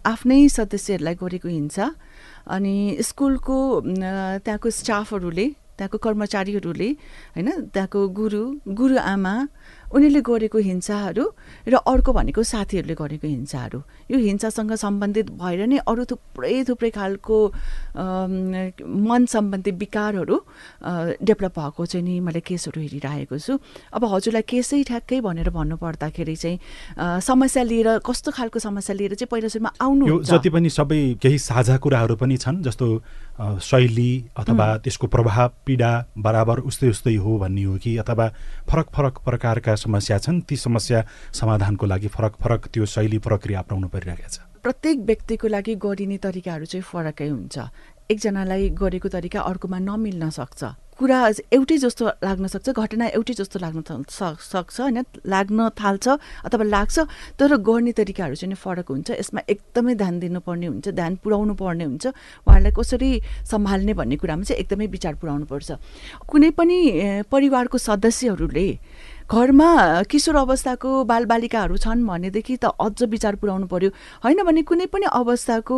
आफ्नै 0.08 0.48
सदस्यहरूलाई 0.48 1.16
गरेको 1.20 1.48
हिंसा 1.52 1.86
अनि 2.48 2.98
स्कुलको 3.02 3.58
त्यहाँको 3.82 4.70
स्टाफहरूले 4.70 5.48
त्यहाँको 5.78 5.98
कर्मचारीहरूले 5.98 6.90
होइन 7.36 7.50
त्यहाँको 7.74 8.08
गुरु 8.10 8.44
गुरुआमा 8.68 9.36
उनीहरूले 9.94 10.22
गरेको 10.22 10.58
हिंसाहरू 10.58 11.26
र 11.70 11.76
अर्को 11.86 12.12
भनेको 12.14 12.42
साथीहरूले 12.44 12.96
गरेको 12.98 13.28
हिंसाहरू। 13.28 13.80
यो 14.12 14.18
हिंसासँग 14.18 14.74
सम्बन्धित 14.74 15.30
भएर 15.38 15.62
नै 15.70 15.78
अरू 15.86 16.04
थुप्रै 16.10 16.64
थुप्रै 16.66 16.90
खालको 16.90 17.38
मन 17.96 19.26
सम्बन्धी 19.30 19.72
विकारहरू 19.72 20.36
डेभलप 21.22 21.60
भएको 21.60 21.86
चाहिँ 21.86 22.06
नि। 22.06 22.20
मैले 22.20 22.42
केसहरू 22.42 22.82
हेरिरहेको 22.82 23.38
छु। 23.38 23.54
अब 23.94 24.02
हजुरलाई 24.14 24.42
केसै 24.50 24.84
ठ्याक्कै 24.90 25.22
भनेर 25.22 25.50
भन्नुपर्दाखेरि 25.54 26.36
चाहिँ 26.36 26.58
समस्या 27.22 27.64
लिएर 27.64 27.88
कस्तो 28.02 28.32
खालको 28.34 28.60
समस्या 28.60 28.96
लिएर 28.96 29.14
चाहिँ 29.14 29.30
पहिला 29.30 29.48
सुरुमा 29.48 29.72
आउनुहुन्छ? 29.78 30.30
जति 30.30 30.50
पनि 30.50 30.70
सबै 30.70 31.02
केही 31.22 31.38
साझा 31.38 31.78
कुराहरू 31.78 32.16
पनि 32.18 32.38
छन् 32.38 32.64
जस्तो 32.64 32.88
शैली 33.62 34.12
अथवा 34.38 34.66
त्यसको 34.84 35.08
प्रभाव 35.08 35.52
पीडा 35.66 35.92
बराबर 36.18 36.60
उस्तै 36.70 36.90
उस्तै 36.90 37.16
हो 37.16 37.38
भन्ने 37.40 37.64
हो 37.64 37.78
कि 37.78 37.98
अथवा 37.98 38.28
फरक 38.70 38.88
फरक 38.94 39.18
प्रकारका 39.26 39.76
समस्या 39.84 40.18
छन् 40.24 40.42
ती 40.48 40.56
समस्या 40.56 41.00
समाधानको 41.36 41.86
लागि 41.86 42.08
फरक 42.08 42.34
फरक 42.40 42.62
त्यो 42.74 42.86
शैली 42.88 43.18
प्रक्रिया 43.20 43.60
अपनाउनु 43.60 43.88
परिरहेको 43.92 44.30
छ। 44.32 44.38
प्रत्येक 44.64 44.98
व्यक्तिको 45.04 45.48
लागि 45.48 45.74
गरिने 45.76 46.18
तरिकाहरू 46.24 46.66
चाहिँ 46.72 46.88
फरकै 46.88 47.28
हुन्छ। 47.28 47.56
एकजनालाई 48.12 48.70
गरेको 48.80 49.08
तरिका 49.12 49.40
अर्कोमा 49.44 49.80
नमिल्न 49.80 50.30
सक्छ। 50.32 50.62
कुरा 50.94 51.20
एउटै 51.58 51.78
जस्तो 51.84 52.04
लाग्न 52.22 52.46
सक्छ 52.48 52.70
घटना 52.70 53.06
एउटै 53.18 53.34
जस्तो 53.34 53.58
लाग्न 53.60 53.82
सक्छ 54.08 54.76
होइन? 54.80 55.00
लाग्न 55.26 55.60
थाल्छ 55.74 56.06
अथवा 56.46 56.64
लाग्छ 56.64 56.98
तर 57.40 57.58
गर्ने 57.60 57.92
तरिकाहरू 57.92 58.36
चाहिँ 58.38 58.56
फरक 58.56 58.88
हुन्छ। 58.88 59.10
यसमा 59.20 59.42
एकदमै 59.50 59.94
ध्यान 60.00 60.16
दिनुपर्ने 60.20 60.68
हुन्छ 60.70 60.88
ध्यान 60.94 61.14
पुर्याउनु 61.24 61.54
पर्ने 61.58 61.84
हुन्छ। 61.84 62.06
उहाँहरूलाई 62.46 62.74
कसरी 62.78 63.12
सम्हाल्ने 63.50 63.94
भन्ने 64.00 64.16
कुरामा 64.22 64.44
चाहिँ 64.48 64.60
एकदमै 64.64 64.88
विचार 64.88 65.14
पुर्याउनुपर्छ 65.18 65.70
कुनै 66.30 66.50
पनि 66.54 66.78
परिवारको 67.28 67.78
सदस्यहरूले 67.78 68.68
घरमा 69.30 70.04
किशोर 70.12 70.36
अवस्थाको 70.36 71.04
बालबालिकाहरू 71.06 71.78
छन् 71.78 72.06
भनेदेखि 72.08 72.56
त 72.58 72.72
अझ 72.80 73.10
विचार 73.10 73.36
पुर्याउनु 73.40 73.68
पर्यो। 73.68 73.90
होइन 74.24 74.44
भने 74.44 74.62
कुनै 74.64 74.86
पनि 74.92 75.06
अवस्थाको 75.12 75.78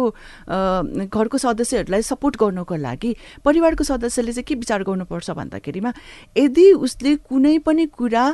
घरको 1.08 1.38
सदस्यहरूलाई 1.38 2.02
सपोर्ट 2.02 2.36
गर्नको 2.42 2.76
लागि 2.76 3.16
परिवारको 3.46 3.84
सदस्यले 3.84 4.34
चाहिँ 4.34 4.46
के 4.48 4.56
विचार 4.56 4.84
गर्नुपर्छ 4.84 5.32
भन्दाखेरिमा 5.32 5.94
यदि 6.38 6.72
उसले 6.82 7.16
कुनै 7.30 7.58
पनि 7.66 7.86
कुरा 7.94 8.26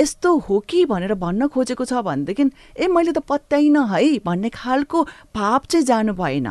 यस्तो 0.00 0.36
हो 0.48 0.58
कि 0.64 0.84
भनेर 0.86 1.14
भन्न 1.20 1.46
खोजेको 1.52 1.84
छ 1.84 2.00
भनेदेखि 2.00 2.44
ए 2.80 2.86
मैले 2.88 3.12
त 3.12 3.20
पत्याइनँ 3.28 3.86
है 3.92 4.18
भन्ने 4.24 4.48
खालको 4.48 4.98
भाव 5.36 5.60
चाहिँ 5.68 5.84
जानु 5.86 6.12
भएन। 6.16 6.48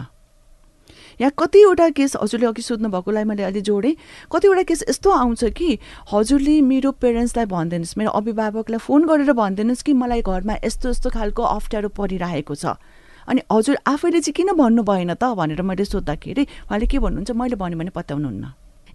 यहाँ 1.19 1.31
कतिवटा 1.39 1.89
केस 1.91 2.15
हजुरले 2.15 2.45
अघि 2.47 2.61
सोध्नु 2.61 2.89
भएकोलाई 2.89 3.23
मैले 3.23 3.43
अहिले 3.43 3.61
जोडेँ। 3.61 3.95
कतिवटा 4.31 4.63
केस 4.63 4.83
यस्तो 4.89 5.09
आउँछ 5.11 5.43
कि 5.51 5.77
हजुरले 6.13 6.61
मेरो 6.61 6.91
पेरेन्ट्सलाई 6.95 7.45
भनिदिनुहोस् 7.45 7.97
मेरो 7.97 8.11
अभिभावकलाई 8.19 8.79
फोन 8.79 9.07
गरेर 9.07 9.31
भनिदिनुहोस् 9.33 9.83
कि 9.83 9.93
मलाई 9.93 10.21
घरमा 10.21 10.55
यस्तो 10.63 10.89
यस्तो 10.89 11.09
खालको 11.09 11.43
अप्ठ्यारो 11.43 11.89
परिरहेको 11.91 12.55
छ। 12.55 12.79
अनि 13.27 13.41
हजुर 13.51 13.77
आफैले 13.85 14.19
चाहिँ 14.21 14.33
किन 14.33 14.55
भन्नु 14.55 14.83
भएन 14.83 15.13
त 15.13 15.35
भनेर 15.35 15.61
मैले 15.61 15.85
सोद्धाखेरि 15.85 16.43
उहाँले 16.71 16.87
के 16.87 16.99
भन्नुहुन्छ 16.99 17.31
मैले 17.35 17.55
भन्यो 17.59 17.77
भने 17.77 17.91
पत्याउनुहुन्न 17.91 18.45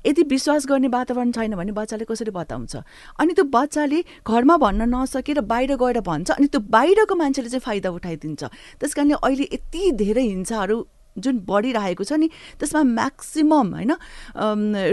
यदि 0.04 0.22
विश्वास 0.28 0.66
गर्ने 0.66 0.88
वातावरण 0.88 1.30
छैन 1.32 1.54
भने 1.56 1.72
बच्चाले 1.72 2.04
कसरी 2.04 2.30
बताउँछ? 2.32 2.76
अनि 3.20 3.32
त्यो 3.32 3.44
बच्चाले 3.48 4.00
घरमा 4.26 4.56
भन्न 4.56 4.88
नसकेर 4.90 5.40
बाहिर 5.44 5.76
गएर 5.76 6.00
भन्छ 6.00 6.30
अनि 6.30 6.46
त्यो 6.48 6.60
बाहिरको 6.60 7.14
मान्छेले 7.14 7.48
चाहिँ 7.48 7.64
फाइदा 7.64 7.88
उठाइदिन्छ। 7.90 8.42
त्यस 8.80 8.94
कारणले 8.94 9.16
अहिले 9.22 9.48
यति 9.52 9.92
धेरै 9.96 10.22
हिंसाहरू 10.24 10.76
जुन 11.18 11.38
बढिरहेको 11.46 12.04
छ 12.04 12.12
नि 12.18 12.28
त्यसमा 12.58 12.82
म्याक्सिमम 12.82 13.74
होइन 13.74 13.92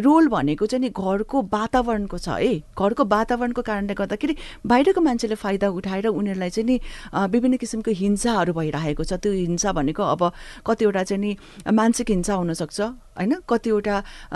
रोल 0.05 0.27
भनेको 0.27 0.65
चाहिँ 0.65 0.81
नि 0.81 0.89
घरको 0.89 1.41
वातावरणको 1.53 2.17
छ 2.17 2.29
है 2.37 2.53
घरको 2.77 3.03
वातावरणको 3.05 3.61
कारणले 3.61 3.93
गर्दाखेरि 3.93 4.35
बाहिरको 4.65 5.01
मान्छेले 5.01 5.35
फाइदा 5.35 5.69
उठाएर 5.69 6.07
उनीहरूलाई 6.07 6.49
चाहिँ 6.49 6.67
नि 6.67 6.79
विभिन्न 7.33 7.57
किसिमको 7.57 7.91
हिंसाहरू 7.91 8.53
भइरहेको 8.53 9.03
छ। 9.03 9.13
त्यो 9.17 9.31
हिंसा 9.33 9.71
भनेको 9.73 10.03
अब 10.03 10.31
कतिवटा 10.67 11.03
चाहिँ 11.03 11.21
नि 11.21 11.31
मानसिक 11.73 12.09
हिंसा 12.09 12.33
हुनसक्छ। 12.33 12.79
होइन? 13.17 13.33
कतिवटा 13.49 13.95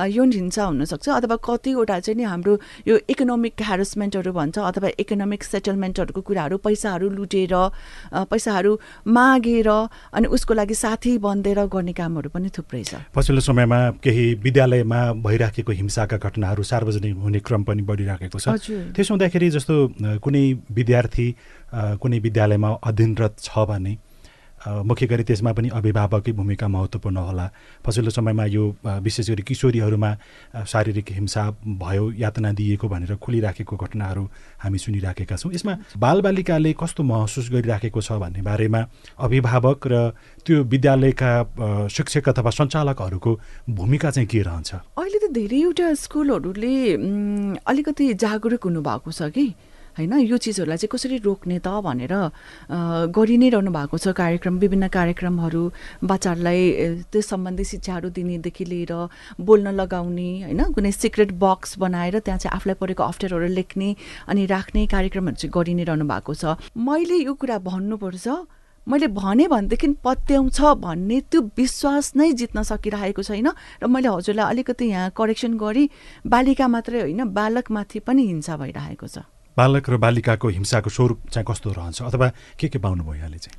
यौन 0.10 0.32
हिंसा 0.32 0.64
हुनसक्छ 0.66 1.10
अथवा 1.10 1.36
कतिवटा 1.48 2.00
चाहिँ 2.00 2.18
नि 2.18 2.24
हाम्रो 2.24 2.54
यो 2.88 2.96
इकोनोमिक 3.10 3.62
ह्यारेसमेन्टहरू 3.62 4.32
भन्छ 4.34 4.58
अथवा 4.60 4.90
इकोनोमिक 5.00 5.44
सेटलमेन्टहरूको 5.44 6.22
कुराहरू 6.22 6.58
पैसाहरू 6.66 7.10
लुटेर 7.10 7.56
पैसाहरू 8.32 8.72
मागेर 9.08 9.70
अनि 10.14 10.28
उसको 10.36 10.54
लागि 10.54 10.76
साथी 10.76 11.18
बनिदिएर 11.20 11.60
गर्ने 11.72 11.94
कामहरू 11.94 12.30
पनि 12.30 12.50
थुप्रै 12.58 12.84
छ। 12.84 13.02
पछिल्लो 13.16 13.42
समयमा 13.42 13.80
केही 14.04 14.26
विद्यालयमा 14.44 15.02
भइराखेको 15.24 15.72
हिंसाका 15.72 16.18
घटनाहरू 16.18 16.64
सार्वजनिक 16.64 17.16
हुने 17.18 17.40
क्रम 17.40 17.64
पनि 17.64 17.82
बढिराखेको 17.90 18.40
छ। 18.40 18.48
त्यसो 18.96 19.14
हुँदाखेरि 19.14 19.50
जस्तो 19.50 19.76
कुनै 20.20 20.44
विद्यार्थी 20.72 21.28
कुनै 22.02 22.20
विद्यालयमा 22.20 22.70
अध्ययनरत 22.84 23.34
छ 23.40 23.66
भने 23.70 23.94
मुख्य 24.66 25.06
गरी 25.06 25.24
त्यसमा 25.24 25.52
पनि 25.54 25.70
अभिभावककै 25.70 26.32
भूमिका 26.32 26.68
महत्त्वपूर्ण 26.68 27.18
होला। 27.18 27.46
पछिल्लो 27.86 28.10
समयमा 28.10 28.46
यो 28.50 28.64
विशेष 28.82 29.30
गरी 29.30 29.44
किशोरीहरूमा 29.46 30.12
शारीरिक 30.66 31.12
हिंसा 31.12 31.44
भयो 31.78 32.12
यातना 32.18 32.52
दिएको 32.52 32.88
भनेर 32.90 33.16
खुलिराखेको 33.22 33.76
घटनाहरू 33.76 34.24
हामी 34.64 34.78
सुनिराखेका 34.78 35.36
छौँ। 35.36 35.54
यसमा 35.54 35.74
बालबालिकाले 35.98 36.74
कस्तो 36.74 37.04
महसुस 37.04 37.50
गरिराखेको 37.54 38.02
छ 38.02 38.18
भन्ने 38.18 38.42
बारेमा 38.42 38.82
अभिभावक 39.20 39.80
र 39.86 39.96
त्यो 40.46 40.64
विद्यालयका 40.66 41.32
शिक्षक 41.88 42.30
अथवा 42.30 42.50
सञ्चालकहरूको 42.50 43.32
भूमिका 43.70 44.10
चाहिँ 44.12 44.28
के 44.28 44.42
रहन्छ? 44.42 44.72
अहिले 44.98 45.20
त 45.20 45.32
धेरैवटा 45.32 45.94
स्कुलहरूले 45.94 46.74
अलिकति 47.62 48.14
जागरुक 48.18 48.64
हुनुभएको 48.66 49.12
छ 49.12 49.30
कि? 49.30 49.48
होइन? 49.98 50.14
यो 50.26 50.38
चिजहरूलाई 50.38 50.78
चाहिँ 50.78 50.92
कसरी 50.92 51.18
रोक्ने 51.26 51.60
त 51.60 51.68
भनेर 51.88 52.14
गरि 53.16 53.38
नै 53.38 53.50
रहनु 53.50 53.72
भएको 53.72 53.98
छ 53.98 54.16
कार्यक्रम 54.16 54.58
विभिन्न 54.60 54.88
कार्यक्रमहरू 54.88 55.64
बच्चाहरूलाई 56.04 56.62
अ, 56.72 56.88
त्यस 57.12 57.26
सम्बन्धी 57.30 57.64
शिक्षाहरू 57.64 58.10
दिनेदेखि 58.12 58.66
लिएर 58.66 58.94
बोल्न 59.40 59.76
लगाउने 59.76 60.30
होइन? 60.44 60.62
कुनै 60.76 60.92
सिक्रेट 60.92 61.32
बक्स 61.40 61.78
बनाएर 61.80 62.20
त्यहाँ 62.20 62.40
चाहिँ 62.40 62.56
आफूलाई 62.56 62.76
परेको 62.82 63.04
अप्ठ्यारोहरू 63.04 63.48
लेख्ने 63.54 63.90
अनि 64.28 64.46
राख्ने 64.46 64.86
कार्यक्रमहरू 64.88 65.36
चाहिँ 65.36 65.52
गरि 65.54 65.74
नै 65.74 65.84
रहनु 65.86 66.06
भएको 66.06 66.34
छ। 66.34 66.60
मैले 66.76 67.18
यो 67.24 67.34
कुरा 67.34 67.58
भन्नुपर्छ 67.64 68.28
मैले 68.88 69.08
भने 69.10 69.48
भनेदेखि 69.50 69.88
पत्याउँछ 70.06 70.62
भन्ने 70.78 71.20
त्यो 71.34 71.42
विश्वास 71.58 72.12
नै 72.16 72.32
जित्न 72.38 72.62
सकिरहेको 72.64 73.24
छैन 73.26 73.50
र 73.82 73.88
मैले 73.90 74.10
हजुरलाई 74.14 74.46
अलिकति 74.46 74.86
यहाँ 74.86 75.10
करेक्सन 75.18 75.58
गरेँ 75.58 75.90
बालिका 76.22 76.68
मात्रै 76.70 77.02
होइन 77.02 77.24
बालकमाथि 77.34 78.00
पनि 78.06 78.28
हिंसा 78.28 78.58
भइरहेको 78.58 79.08
छ। 79.08 79.26
बालक 79.58 79.90
र 79.90 79.98
बालिकाको 79.98 80.48
हिंसाको 80.48 80.90
स्वरूप 80.90 81.20
चाहिँ 81.32 81.46
कस्तो 81.48 81.70
रहन्छ? 81.72 82.02
अथवा 82.04 82.28
के 82.60 82.68
के 82.68 82.80
पाउनुभयो 82.80 83.16
यहाँले 83.16 83.40
चाहिँ? 83.40 83.58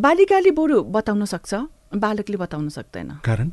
बालिकाले 0.00 0.50
बरु 0.56 0.82
बताउन 0.88 1.24
सक्छ 1.24 1.52
बालकले 1.94 2.36
बताउन 2.36 2.68
सक्दैन। 2.68 3.20
कारण? 3.24 3.52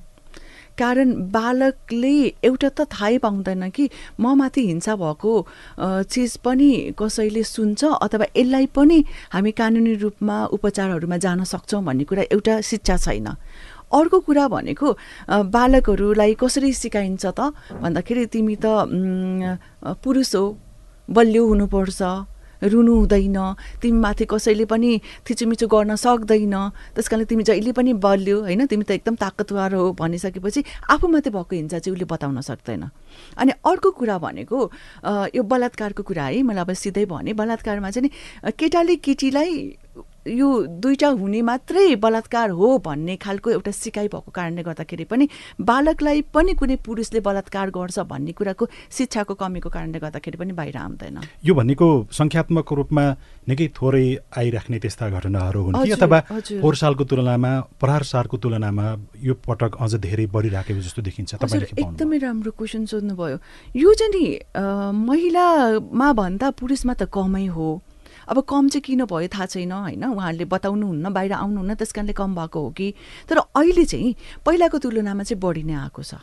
कारण 0.74 1.08
बालकले 1.30 2.16
एउटा 2.42 2.70
त 2.74 2.90
थाहै 2.90 3.18
पाउँदैन 3.22 3.70
कि 3.70 3.90
म 4.20 4.34
माथि 4.34 4.62
हिंसा 4.68 4.96
भएको 4.98 5.34
चिज 6.10 6.32
पनि 6.42 6.98
कसैले 6.98 7.44
सुन्छ 7.46 8.02
अथवा 8.02 8.26
यसलाई 8.34 8.66
पनि 8.74 8.98
हामी 9.36 9.52
कानुनी 9.54 9.94
रूपमा 10.02 10.38
उपचारहरूमा 10.58 11.18
जान 11.22 11.44
सक्छौँ 11.44 11.84
भन्ने 11.84 12.04
कुरा 12.10 12.24
एउटा 12.34 12.62
शिक्षा 12.66 12.98
छैन। 12.98 13.28
अर्को 13.94 14.20
कुरा 14.26 14.48
भनेको 14.50 14.88
बालकहरूलाई 15.30 16.34
कसरी 16.42 16.74
सिकाइन्छ 16.74 17.26
त? 17.38 17.54
भन्दाखेरि 17.70 18.26
तिमी 18.34 18.56
त 18.58 18.66
पुरुष 20.02 20.36
हो। 20.36 20.58
बलियो 21.10 21.44
हुनुपर्छ 21.48 22.02
रुनु 22.64 22.94
हुँदैन। 22.96 23.38
तिमी 23.84 24.00
माथि 24.00 24.26
कसैले 24.32 24.66
पनि 24.72 24.92
थिचोमिचो 25.28 25.68
गर्न 25.68 25.96
सक्दैन। 26.00 26.56
त्यस 26.96 27.08
कारणले 27.12 27.26
तिमी 27.28 27.44
जहिले 27.44 27.72
पनि 27.76 27.92
बलियो 28.00 28.40
होइन? 28.48 28.66
तिमी 28.72 28.84
त 28.88 28.92
एकदम 29.04 29.16
ताकतवर 29.20 29.76
हो 29.76 29.92
भनिसकेपछि 30.00 30.64
आफूमाथि 30.88 31.30
भएको 31.30 31.56
हिंसा 31.60 31.80
चाहिँ 31.84 31.92
उसले 31.92 32.08
बताउन 32.08 32.40
सक्दैन। 32.40 32.84
अनि 33.36 33.52
अर्को 33.68 33.90
कुरा 34.00 34.18
भनेको 34.18 34.60
यो 35.36 35.44
बलात्कारको 35.44 36.04
कुरा 36.08 36.24
है 36.24 36.40
मैले 36.48 36.64
अब 36.64 36.72
सिधै 36.72 37.06
भने 37.12 37.34
बलात्कारमा 37.36 37.92
चाहिँ 37.92 38.08
नि 38.08 38.52
केटाले 38.56 38.96
केटीलाई 38.96 39.83
यो 40.28 40.48
दुईटा 40.80 41.08
हुने 41.20 41.42
मात्रै 41.42 41.96
बलात्कार 42.00 42.50
हो 42.56 42.68
भन्ने 42.80 43.16
खालको 43.20 43.50
एउटा 43.52 43.72
सिकाइ 43.72 44.08
भएको 44.08 44.32
कारणले 44.32 44.64
गर्दाखेरि 44.64 45.06
पनि 45.12 45.28
बालकलाई 45.60 46.22
पनि 46.32 46.54
कुनै 46.56 46.76
पुरुषले 46.80 47.20
बलात्कार 47.20 47.70
गर्छ 47.76 48.00
भन्ने 48.08 48.32
कुराको 48.32 48.66
शिक्षाको 48.98 49.34
कमीको 49.36 49.70
कारणले 49.70 50.00
गर्दाखेरि 50.00 50.38
पनि 50.40 50.54
बाहिर 50.56 50.78
आउँदैन। 50.78 51.18
यो 51.44 51.54
भनेको 51.54 51.88
सङ्ख्यात्मक 52.12 52.74
रूपमा 52.74 53.06
निकै 53.52 53.68
थोरै 53.76 54.08
आइराख्ने 54.32 54.80
त्यस्ता 54.80 55.10
घटनाहरू 55.12 55.62
हुन् 55.64 55.76
कि 55.84 55.92
अथवा। 55.92 56.20
पोहोर 56.64 56.76
सालको 56.76 57.04
तुलनामा 57.04 57.52
परार 57.82 58.04
सालको 58.08 58.38
तुलनामा 58.40 58.86
यो 59.20 59.34
पटक 59.44 59.76
अझ 59.76 59.92
धेरै 60.00 60.26
बढिराखेको 60.32 60.82
जस्तो 60.82 61.02
देखिन्छ। 61.04 61.32
एकदमै 61.76 62.18
राम्रो 62.24 62.52
क्वेसन 62.56 62.86
सोध्नुभयो। 62.88 63.38
यो 63.76 63.94
चाहिँ 63.94 64.12
नि 64.16 64.26
महिलामा 65.04 66.08
भन्दा 66.14 66.48
पुरुषमा 66.56 66.94
त 66.94 67.12
कमै 67.12 67.46
हो। 67.52 67.82
अब 68.30 68.44
कम 68.48 68.70
चाहिँ 68.70 68.82
किन 68.82 69.06
भयो 69.06 69.28
थाहा 69.28 69.46
छैन 69.46 69.72
होइन? 69.72 70.04
उहाँहरूले 70.04 70.46
बताउनुहुन्न 70.46 71.14
बाहिर 71.14 71.34
आउनुहुन्न 71.34 71.74
त्यस 71.76 71.92
कारणले 71.92 72.14
कम 72.14 72.36
भएको 72.36 72.60
हो 72.60 72.70
कि? 72.72 72.94
तर 73.30 73.38
अहिले 73.38 73.86
चाहिँ 73.86 74.16
पहिलाको 74.46 74.78
तुलनामा 74.80 75.24
चाहिँ 75.24 75.40
बढी 75.40 75.64
नै 75.64 75.74
आएको 75.74 76.04
छ। 76.04 76.22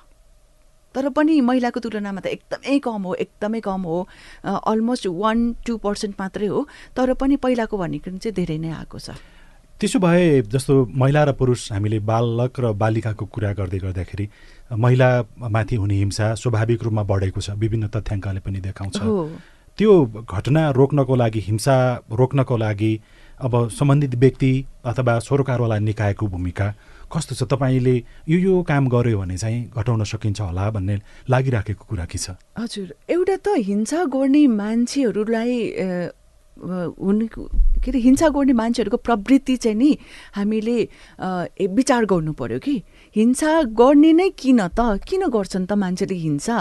तर 0.95 1.09
पनि 1.15 1.41
महिलाको 1.41 1.81
तुलनामा 1.81 2.21
त 2.21 2.27
एकदमै 2.35 2.79
कम 2.83 3.03
हो 3.07 3.15
एकदमै 3.15 3.61
कम 3.63 3.83
हो। 3.87 3.99
अलमोस्ट 4.43 5.07
वान 5.07 5.39
टू 5.63 5.77
पर्सेन्ट 5.79 6.15
मात्रै 6.19 6.47
हो। 6.51 6.67
तर 6.99 7.15
पनि 7.15 7.37
पहिलाको 7.39 7.79
भनेको 7.79 8.11
चाहिँ 8.19 8.35
धेरै 8.35 8.59
नै 8.59 8.71
आएको 8.75 8.99
छ। 8.99 9.15
त्यसो 9.81 9.99
भए 10.03 10.43
जस्तो 10.51 10.75
महिला 10.93 11.23
र 11.25 11.33
पुरुष 11.33 11.73
हामीले 11.73 11.99
बालक 12.05 12.53
र 12.61 12.73
बालिकाको 12.75 13.25
कुरा 13.25 13.53
गर्दै 13.55 13.79
गर्दाखेरि 13.79 14.27
महिलामाथि 14.77 15.77
हुने 15.77 15.95
हिंसा 15.95 16.35
स्वाभाविक 16.37 16.83
रूपमा 16.83 17.03
बढेको 17.07 17.41
छ। 17.41 17.57
विभिन्न 17.57 17.89
तथ्याङ्कले 17.89 18.41
पनि 18.45 18.61
देखाउँछ। 18.61 18.97
हो। 19.01 19.31
त्यो 19.81 19.93
घटना 20.29 20.63
रोक्नको 20.77 21.15
लागि 21.17 21.41
हिंसा 21.41 21.75
रोक्नको 22.13 22.57
लागि 22.57 22.93
अब 23.41 23.53
सम्बन्धित 23.73 24.15
व्यक्ति 24.21 24.53
अथवा 24.85 25.19
सरकारवाला 25.25 25.79
निकायको 25.89 26.27
भूमिका 26.29 26.67
कस्तो 27.09 27.35
छ? 27.35 27.43
तपाईँले 27.49 27.97
यो 28.29 28.39
यो 28.39 28.63
काम 28.69 28.89
गर्यो 28.93 29.19
भने 29.19 29.37
चाहिँ 29.41 29.73
घटाउन 29.73 30.05
सकिन्छ 30.05 30.41
होला 30.41 30.71
भन्ने 30.77 30.97
लागिराखेको 31.33 31.85
कुरा 31.89 32.05
के 32.13 32.19
छ? 32.21 32.37
हजुर 32.61 32.95
एउटा 33.09 33.37
त 33.41 33.57
हिंसा 33.57 34.05
गर्ने 34.13 34.47
मान्छेहरूलाई 34.61 35.53
हुने 36.61 37.27
के 37.81 37.91
अरे 37.91 37.99
हिंसा 38.05 38.29
गर्ने 38.37 38.53
मान्छेहरूको 38.53 38.97
प्रवृत्ति 39.01 39.57
चाहिँ 39.57 39.77
नि 39.81 39.97
हामीले 40.37 40.77
विचार 41.73 42.05
गर्नु 42.05 42.33
पर्यो 42.37 42.59
कि? 42.61 42.83
हिंसा 43.17 43.63
गर्ने 43.75 44.13
नै 44.13 44.29
किन 44.39 44.61
त? 44.69 45.03
किन 45.03 45.27
गर्छन् 45.35 45.67
त 45.67 45.73
मान्छेले 45.75 46.15
हिंसा? 46.15 46.57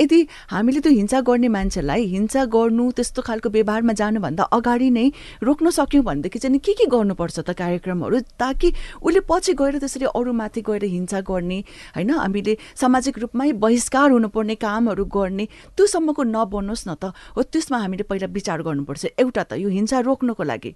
यदि 0.00 0.20
हामीले 0.48 0.80
त्यो 0.80 0.92
हिंसा 0.92 1.20
गर्ने 1.20 1.48
मान्छेलाई 1.52 2.04
हिंसा 2.16 2.44
गर्नु 2.48 2.84
त्यस्तो 2.96 3.20
खालको 3.22 3.48
व्यवहारमा 3.52 3.92
जानुभन्दा 3.92 4.42
अगाडि 4.48 4.88
नै 4.90 5.06
रोक्न 5.44 5.70
सक्यौँ 5.70 6.04
भनेदेखि 6.04 6.38
चाहिँ 6.38 6.58
के 6.58 6.72
के 6.72 6.86
गर्नुपर्छ 6.88 7.36
त 7.44 7.52
कार्यक्रमहरू? 7.52 8.20
ताकि 8.40 8.68
उसले 9.04 9.20
पछि 9.28 9.52
गएर 9.60 9.78
त्यसरी 9.84 10.06
अरूमाथि 10.08 10.60
गएर 10.64 10.84
हिंसा 10.88 11.20
गर्ने 11.20 11.58
होइन? 11.96 12.10
हामीले 12.16 12.56
सामाजिक 12.80 13.18
रूपमै 13.20 13.52
बहिष्कार 13.60 14.10
हुनुपर्ने 14.10 14.54
कामहरू 14.56 15.04
गर्ने 15.04 15.44
त्योसम्मको 15.76 16.22
नबनोस् 16.32 16.88
न 16.88 16.96
त। 16.96 17.12
हो 17.36 17.42
त्यसमा 17.44 17.78
हामीले 17.84 18.08
पहिला 18.08 18.32
विचार 18.32 18.62
गर्नुपर्छ। 18.64 19.20
एउटा 19.20 19.42
त 19.44 19.52
यो 19.60 19.68
हिंसा 19.68 20.00
रोक्नको 20.00 20.42
लागि। 20.48 20.70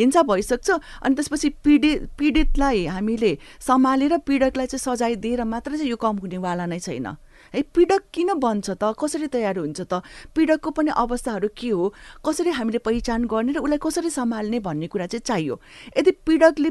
हिंसा 0.00 0.22
भइसक्छ 0.24 0.68
अनि 1.04 1.14
त्यसपछि 1.14 1.48
पीडित 1.60 2.08
पीडितलाई 2.16 2.86
हामीले 2.96 3.32
सम्हालेर 3.60 4.16
पीडकलाई 4.24 4.66
चाहिँ 4.70 4.78
सजाय 4.78 5.14
दिएर 5.18 5.42
मात्र 5.44 5.76
चाहिँ 5.76 5.90
यो 5.90 5.98
कम 5.98 6.22
हुनेवाला 6.22 6.64
नै 6.70 6.78
छैन। 6.78 7.06
है 7.54 7.62
पीडक 7.74 8.02
किन 8.14 8.34
बन्छ 8.38 8.70
त? 8.70 8.94
कसरी 8.98 9.26
तयार 9.26 9.58
हुन्छ 9.58 9.80
त? 9.80 10.02
पीडकको 10.34 10.70
पनि 10.70 10.90
अवस्थाहरू 10.96 11.48
के 11.56 11.68
हो? 11.70 11.92
कसरी 12.26 12.50
हामीले 12.50 12.78
पहिचान 12.78 13.24
गर्ने 13.24 13.52
र 13.52 13.58
उसलाई 13.60 13.78
कसरी 13.78 14.10
सम्हाल्ने 14.10 14.58
भन्ने 14.60 14.86
कुरा 14.88 15.06
चाहिँ 15.06 15.24
चाहियो। 15.24 15.54
यदि 15.98 16.10
पीडकले 16.26 16.70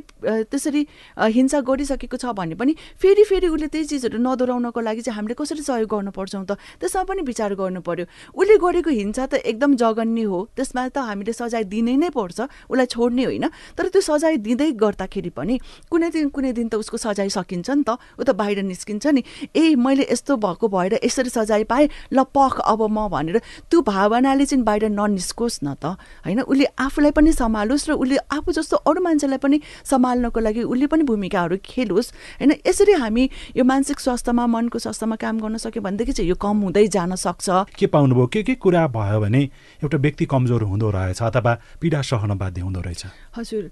त्यसरी 0.50 0.82
हिंसा 1.18 1.60
गरिसकेको 1.62 2.18
छ 2.18 2.26
भने 2.36 2.56
पनि 2.56 2.76
फेरि 3.02 3.24
फेरि 3.24 3.48
उसले 3.48 3.68
त्यही 3.68 3.86
चिजहरू 3.86 4.18
नदोहोऱ्याउनको 4.20 4.80
लागि 4.80 5.02
चाहिँ 5.02 5.16
हामीले 5.16 5.36
कसरी 5.36 5.62
सहयोग 5.64 5.90
गर्नु 5.90 6.12
पर्छौँ 6.12 6.46
त? 6.46 6.58
त्यसमा 6.80 7.04
पनि 7.10 7.22
विचार 7.28 7.54
गर्नु 7.56 7.82
पर्यो 7.82 8.06
उसले 8.36 8.56
गरेको 8.58 8.90
हिंसा 8.90 9.26
त 9.26 9.34
एकदम 9.44 9.76
जघन्य 9.76 10.24
हो। 10.24 10.40
त्यसमा 10.56 10.88
त 10.90 10.98
हामीले 11.10 11.34
सजाय 11.34 11.64
दिनै 11.70 11.96
नै 12.04 12.10
पर्छ 12.16 12.48
उसलाई 12.72 12.88
छोड्ने 12.88 13.24
होइन। 13.26 13.46
तर 13.78 13.88
त्यो 13.94 14.02
सजाय 14.02 14.38
दिँदै 14.44 14.72
गर्दाखेरि 14.80 15.32
पनि 15.36 15.60
कुनै 15.92 16.10
दिन 16.10 16.30
कुनै 16.30 16.52
दिन 16.54 16.68
त 16.70 16.76
उसको 16.82 16.98
सजाय 16.98 17.30
सकिन्छ 17.30 17.70
नि 17.70 17.84
त। 17.84 18.00
ऊ 18.20 18.24
त 18.24 18.32
बाहिर 18.36 18.64
निस्किन्छ 18.64 19.06
नि। 19.16 19.22
ए 19.56 19.76
मैले 19.76 20.08
यस्तो 20.12 20.38
भएको 20.38 20.59
भएर 20.68 21.00
यसरी 21.04 21.30
सजाय 21.30 21.64
पाएँ 21.64 21.88
ल 22.14 22.24
पख 22.36 22.60
अब 22.60 22.82
म 22.92 23.08
भनेर 23.08 23.38
त्यो 23.72 23.82
भावनाले 23.82 24.46
चाहिँ 24.46 24.64
बाहिर 24.64 24.90
ननिस्कोस् 24.92 25.60
न 25.64 25.74
त। 25.80 25.96
होइन 26.26 26.42
उसले 26.44 26.66
आफूलाई 26.76 27.12
पनि 27.12 27.32
सम्हालोस् 27.32 27.90
र 27.90 27.92
उसले 27.96 28.18
आफू 28.28 28.52
जस्तो 28.52 28.76
अरू 28.84 29.00
मान्छेलाई 29.00 29.38
पनि 29.40 29.62
सम्हाल्नको 29.86 30.40
लागि 30.40 30.62
उसले 30.64 30.88
पनि 30.88 31.04
भूमिकाहरू 31.04 31.58
खेलोस्। 31.64 32.12
होइन 32.42 32.52
यसरी 32.68 32.94
हामी 33.00 33.30
यो 33.56 33.64
मानसिक 33.64 34.00
स्वास्थ्यमा 34.00 34.46
मनको 34.48 34.80
स्वास्थ्यमा 34.80 35.16
काम 35.16 35.40
गर्न 35.40 35.58
सक्यो 35.58 35.82
भनेदेखि 35.82 36.12
चाहिँ 36.12 36.30
यो 36.30 36.36
कम 36.36 36.58
हुँदै 36.68 36.88
जान 36.88 37.16
सक्छ। 37.16 37.78
के 37.78 37.88
पाउनुभयो? 37.88 38.28
के 38.28 38.44
के 38.44 38.56
कुरा 38.56 38.88
भयो 38.90 39.20
भने 39.22 39.42
एउटा 39.84 39.98
व्यक्ति 39.98 40.26
कमजोर 40.26 40.64
हुँदो 40.64 40.90
रहेछ 40.90 41.22
अथवा 41.22 41.54
पीडा 41.82 42.02
सहन 42.02 42.38
बाध्य 42.38 42.62
हुँदो 42.62 42.82
रहेछ? 42.82 43.06
हजुर 43.38 43.72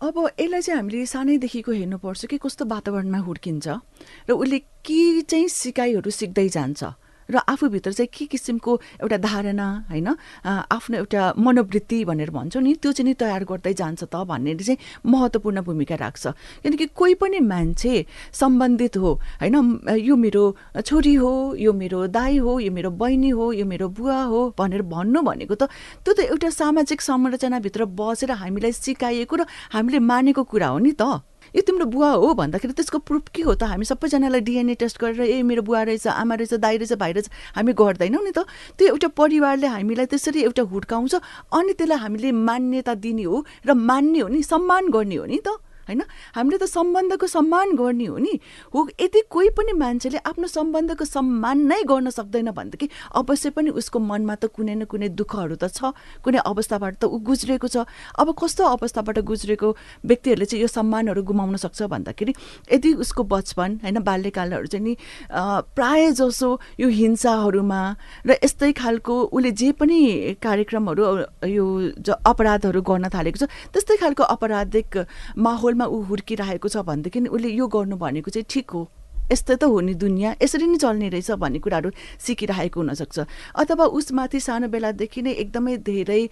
अब 0.00 0.16
यसलाई 0.40 0.60
चाहिँ 0.64 0.76
हामीले 0.80 1.06
सानैदेखिको 1.06 1.72
हेर्नुपर्छ 1.72 2.24
कि 2.26 2.36
कस्तो 2.40 2.64
वातावरणमा 2.64 3.18
हुर्किन्छ 3.20 3.68
र 3.68 4.32
उसले 4.32 4.58
के 4.80 5.00
चाहिँ 5.28 5.48
सिकाइहरू 5.52 6.10
सिक्दै 6.10 6.48
जान्छ। 6.48 6.80
र 7.30 7.36
आफूभित्र 7.48 7.92
चाहिँ 7.92 8.08
के 8.12 8.24
किसिमको 8.26 8.72
एउटा 9.02 9.16
धारणा 9.16 9.66
होइन? 9.90 10.08
आफ्नो 10.44 10.96
एउटा 10.96 11.22
मनोवृत्ति 11.38 12.04
भनेर 12.04 12.30
भन्छौँ 12.30 12.62
नि 12.62 12.74
त्यो 12.82 12.92
चाहिँ 12.92 13.08
नि 13.08 13.14
तयार 13.14 13.44
गर्दै 13.44 13.74
जान्छ 13.74 14.04
त 14.04 14.14
भन्नेले 14.26 14.64
चाहिँ 14.64 14.78
महत्त्वपूर्ण 15.06 15.60
भूमिका 15.62 15.96
राख्छ। 15.96 16.26
किनकि 16.62 16.86
कोही 16.94 17.14
पनि 17.20 17.38
मान्छे 17.40 17.94
सम्बन्धित 18.32 18.96
हो 18.96 19.10
होइन? 19.40 19.56
यो 19.98 20.16
मेरो 20.16 20.44
छोरी 20.82 21.14
हो 21.14 21.32
यो 21.58 21.72
मेरो 21.72 22.06
दाई 22.10 22.38
हो 22.38 22.58
यो 22.60 22.70
मेरो 22.72 22.90
बहिनी 22.90 23.30
हो 23.30 23.52
यो 23.52 23.64
मेरो 23.66 23.88
बुवा 23.88 24.20
हो 24.30 24.40
भनेर 24.58 24.82
भन्नु 24.82 25.20
भनेको 25.22 25.54
त 25.54 25.70
त्यो 26.04 26.12
त 26.14 26.20
एउटा 26.28 26.50
सामाजिक 26.50 27.00
संरचनाभित्र 27.00 27.84
बसेर 27.94 28.30
हामीलाई 28.42 28.72
सिकाइएको 28.72 29.36
र 29.36 29.42
हामीले 29.72 29.98
मानेको 29.98 30.42
कुरा 30.44 30.68
हो 30.68 30.78
नि 30.78 30.92
त। 30.92 31.22
यो 31.56 31.62
तिम्रो 31.66 31.86
बुवा 31.86 32.10
हो 32.22 32.34
भन्दाखेरि 32.34 32.72
त्यसको 32.72 32.98
प्रुफ 33.02 33.28
के 33.34 33.42
हो 33.42 33.54
त? 33.54 33.62
हामी 33.70 33.84
सबैजनालाई 33.84 34.40
डिएनए 34.40 34.74
टेस्ट 34.78 35.00
गरेर 35.00 35.20
ए 35.26 35.42
मेरो 35.42 35.62
बुवा 35.62 35.82
रहेछ 35.90 36.06
आमा 36.06 36.34
रहेछ 36.34 36.54
दाई 36.60 36.76
रहेछ 36.82 36.92
भाइ 36.94 37.12
रहेछ 37.12 37.28
हामी 37.56 37.72
गर्दैनौँ 37.72 38.22
नि 38.22 38.32
त। 38.32 38.46
त्यो 38.78 38.86
एउटा 38.94 39.08
परिवारले 39.18 39.66
हामीलाई 39.66 40.06
त्यसरी 40.06 40.40
एउटा 40.46 40.62
हुर्काउँछ 40.70 41.14
अनि 41.52 41.72
त्यसलाई 41.74 41.98
हामीले 41.98 42.30
मान्यता 42.32 42.94
दिने 42.94 43.24
हो 43.24 43.44
र 43.66 43.74
मान्ने 43.74 44.18
हो 44.20 44.28
नि 44.28 44.42
सम्मान 44.42 44.90
गर्ने 44.90 45.16
हो 45.16 45.26
नि 45.26 45.40
त। 45.42 45.58
होइन? 45.88 46.02
हामीले 46.36 46.58
त 46.58 46.64
सम्बन्धको 46.68 47.26
सम्मान 47.26 47.68
गर्ने 47.76 48.06
हो 48.06 48.18
नि। 48.18 48.34
हो 48.74 48.88
यदि 49.00 49.20
कोही 49.30 49.48
पनि 49.56 49.72
मान्छेले 49.72 50.18
आफ्नो 50.24 50.46
सम्बन्धको 50.48 51.04
सम्मान 51.04 51.58
नै 51.66 51.82
गर्न 51.84 52.10
सक्दैन 52.10 52.50
भनेदेखि 52.50 52.88
अवश्य 53.14 53.50
पनि 53.56 53.70
उसको 53.70 53.98
मनमा 54.00 54.34
त 54.34 54.50
कुनै 54.50 54.74
न 54.74 54.84
कुनै 54.84 55.08
दुःखहरू 55.14 55.56
त 55.56 55.70
छ। 55.70 55.92
कुनै 56.24 56.38
अवस्थाबाट 56.42 56.94
त 57.00 57.04
ऊ 57.04 57.18
गुज्रेको 57.20 57.68
छ। 57.68 57.84
अब 58.18 58.28
कस्तो 58.34 58.62
अवस्थाबाट 58.76 59.18
गुज्रेको 59.24 59.68
व्यक्तिहरूले 60.04 60.46
चाहिँ 60.46 60.62
यो 60.62 60.68
सम्मानहरू 60.68 61.22
गुमाउन 61.22 61.56
सक्छ 61.56 61.82
भन्दाखेरि 61.90 62.32
यदि 62.72 62.90
उसको 63.02 63.22
बचपन 63.24 63.70
होइन 63.82 63.98
बाल्यकालहरू 64.00 64.66
चाहिँ 64.66 64.84
नि 64.84 64.94
प्राय 65.76 66.10
जसो 66.12 66.50
यो 66.80 66.88
हिंसाहरूमा 66.88 67.82
र 68.26 68.30
यस्तै 68.44 68.72
खालको 68.72 69.14
उसले 69.34 69.50
जे 69.52 69.72
पनि 69.72 70.00
कार्यक्रमहरू 70.42 71.02
यो 71.48 71.64
अपराधहरू 72.24 72.80
गर्न 72.82 73.08
थालेको 73.08 73.38
छ 73.38 73.48
त्यस्तै 73.72 73.96
खालको 73.96 74.22
अपराधिक 74.34 74.88
माहौलमा 75.80 75.86
ऊ 75.86 76.02
हुर्किरहेको 76.08 76.68
छ 76.68 76.84
भनेदेखि 76.84 77.20
उसले 77.28 77.48
यो 77.56 77.66
गर्नु 77.74 77.96
भनेको 77.96 78.30
चाहिँ 78.30 78.44
ठिक 78.48 78.70
हो। 78.70 78.82
यस्तै 79.30 79.56
त 79.56 79.64
हो 79.64 79.80
नि 79.80 79.94
दुनियाँ। 79.94 80.34
यसरी 80.42 80.66
नै 80.66 80.78
चल्ने 80.78 81.08
रहेछ 81.14 81.30
भन्ने 81.38 81.58
कुराहरू 81.64 81.90
सिकिरहेको 82.18 82.80
हुनसक्छ। 82.80 83.18
अथवा 83.54 83.84
उसमाथि 83.98 84.40
सानो 84.40 84.68
बेलादेखि 84.68 85.20
नै 85.22 85.32
एकदमै 85.44 85.76
धेरै 85.86 86.22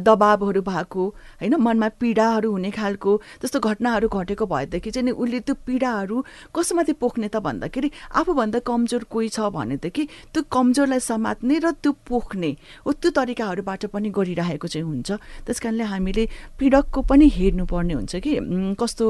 दबाबहरू 0.00 0.60
भएको 0.64 1.04
होइन 1.40 1.54
मनमा 1.60 1.88
पीडाहरू 2.00 2.48
हुने 2.50 2.70
खालको 2.70 3.12
त्यस्तो 3.40 3.58
घटनाहरू 3.60 4.08
घटेको 4.08 4.44
भएदेखि 4.46 4.90
चाहिँ 4.90 5.04
नि 5.04 5.12
उसले 5.12 5.40
त्यो 5.44 5.54
पीडाहरू 5.66 6.16
कसमाथि 6.56 6.92
पोख्ने 7.02 7.28
त 7.28 7.36
भन्दाखेरि 7.44 7.88
आफूभन्दा 8.16 8.58
कमजोर 8.64 9.02
कोही 9.12 9.28
छ 9.28 9.52
भनेदेखि 9.52 10.02
त्यो 10.32 10.42
कमजोरलाई 10.48 11.00
समात्ने 11.00 11.58
र 11.58 11.70
त्यो 11.82 11.92
पोख्ने 12.08 12.50
हो 12.86 12.92
त्यो 12.96 13.10
तरिकाहरूबाट 13.18 13.82
पनि 13.92 14.08
गरिरहेको 14.10 14.66
चाहिँ 14.68 14.86
हुन्छ। 14.86 15.10
त्यस 15.44 15.58
कारणले 15.60 15.84
हामीले 15.84 16.24
पीडकको 16.58 17.00
पनि 17.04 17.26
हेर्नुपर्ने 17.36 17.94
हुन्छ 17.94 18.14
कि 18.24 18.32
कस्तो 18.80 19.06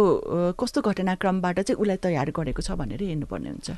कस्तो 0.58 0.78
घटनाक्रमबाट 0.82 1.56
चाहिँ 1.60 1.78
उसलाई 1.80 1.98
तयार 2.02 2.30
गरेको 2.34 2.62
छ 2.64 2.72
भनेर 2.72 3.02
हेर्नुपर्ने 3.04 3.50
हुन्छ। 3.50 3.70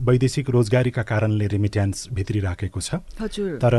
वैदेशिक 0.00 0.50
रोजगारीका 0.50 1.02
कारणले 1.02 1.46
रेमिट्यान्स 1.50 2.08
भित्रिराखेको 2.14 2.80
छ। 2.80 3.02
हजुर। 3.20 3.58
तर 3.58 3.74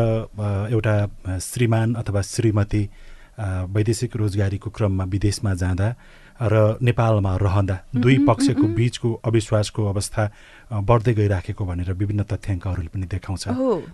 एउटा 0.69 0.95
श्रीमान 1.39 1.93
अथवा 1.95 2.21
श्रीमती 2.21 2.83
वैदेशिक 3.71 4.15
रोजगारीको 4.15 4.69
क्रममा 4.69 5.03
विदेशमा 5.07 5.53
जाँदा 5.55 5.87
र 6.41 6.77
नेपालमा 6.81 7.37
रहँदा 7.37 7.79
दुई 7.95 8.25
पक्षको 8.25 8.63
बीचको 8.63 9.13
अविश्वासको 9.13 9.85
अवस्था 9.85 10.31
बढ्दै 10.73 11.13
गइराखेको 11.13 11.65
भनेर 11.65 11.93
विभिन्न 11.93 12.23
तथ्याङ्कहरूले 12.23 12.87
पनि 12.87 13.05
देखाउँछ। 13.05 13.47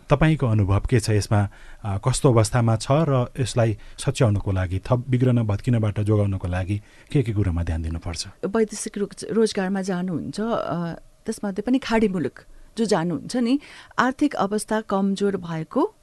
तपाईँको 0.10 0.47
अनुभव 0.47 0.79
के 0.79 0.99
छ 0.99 1.10
यसमा? 1.10 1.49
कस्तो 1.86 2.33
अवस्थामा 2.33 2.75
छ 2.75 2.88
र 2.91 3.27
यसलाई 3.39 3.77
सच्याउनको 3.97 4.51
लागि 4.51 4.79
थप 4.79 5.05
बिग्रन 5.10 5.43
भत्किनबाट 5.43 5.99
जोगाउनको 5.99 6.47
लागि 6.47 6.81
के 7.12 7.23
के 7.23 7.33
कुरोमा 7.33 7.63
ध्यान 7.63 7.81
दिनुपर्छ? 7.81 8.27
वैदेशिक 8.45 8.97
रोज- 8.97 9.31
रोजगारमा 9.31 9.81
जानुहुन्छ 9.81 10.39
त्यसमध्ये 11.25 11.62
पनि 11.62 11.79
खाडी 11.79 12.07
मुलुक 12.07 12.39
जो 12.77 12.86
जानुहुन्छ 12.86 13.36
नि 13.36 13.60
आर्थिक 13.99 14.36
अवस्था 14.36 14.81
कमजोर 14.81 15.38
भएको 15.38 15.93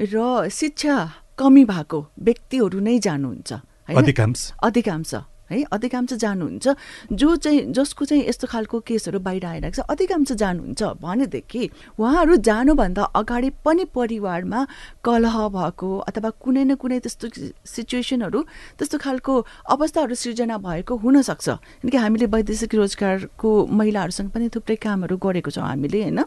र 0.00 0.48
शिक्षा 0.48 1.12
कमी 1.38 1.64
भएको 1.64 2.08
व्यक्तिहरू 2.22 2.80
नै 2.80 2.98
जानुहुन्छ? 2.98 3.52
अधिकांश। 3.96 4.52
अधिकांश। 4.62 5.14
है 5.50 5.62
अधिकांश 5.72 6.12
जानुहुन्छ। 6.14 6.66
जो 7.12 7.36
चाहिँ 7.36 7.60
जसको 7.72 8.04
चाहिँ 8.04 8.24
यस्तो 8.28 8.46
खालको 8.46 8.80
केसहरू 8.80 9.18
बाहिर 9.18 9.44
आइरहेको 9.46 9.82
छ 9.82 9.86
अधिकांश 9.88 10.32
जानुहुन्छ। 10.32 10.82
भनेदेखि 11.02 11.62
उहाँहरू 11.98 12.36
जानुभन्दा 12.42 13.02
अगाडि 13.14 13.50
पनि 13.64 13.84
परिवारमा 13.94 14.66
कलह 15.04 15.36
भएको 15.48 15.90
अथवा 16.08 16.30
कुनै 16.42 16.64
न 16.64 16.74
कुनै 16.74 16.98
त्यस्तो 17.00 17.26
सिचुएसनहरू 17.64 18.40
त्यस्तो 18.78 18.98
खालको 18.98 19.34
अवस्थाहरू 19.68 20.14
सिर्जना 20.14 20.56
भएको 20.58 20.96
हुनसक्छ। 20.96 21.48
किनकि 21.82 21.96
हामीले 21.96 22.26
वैदेशिक 22.26 22.74
रोजगारको 22.74 23.50
महिलाहरूसँग 23.66 24.30
पनि 24.30 24.48
थुप्रै 24.48 24.76
कामहरू 24.76 25.16
गरेको 25.16 25.50
छौँ 25.50 25.64
हामीले 25.64 26.02
होइन? 26.02 26.20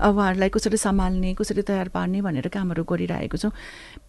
उहाँहरूलाई 0.00 0.48
कसरी 0.48 0.76
सम्हाल्ने 0.76 1.34
कसरी 1.34 1.62
तयार 1.62 1.88
पार्ने 1.88 2.22
भनेर 2.22 2.48
कामहरू 2.48 2.84
गरिरहेको 2.84 3.36
छौँ। 3.36 3.52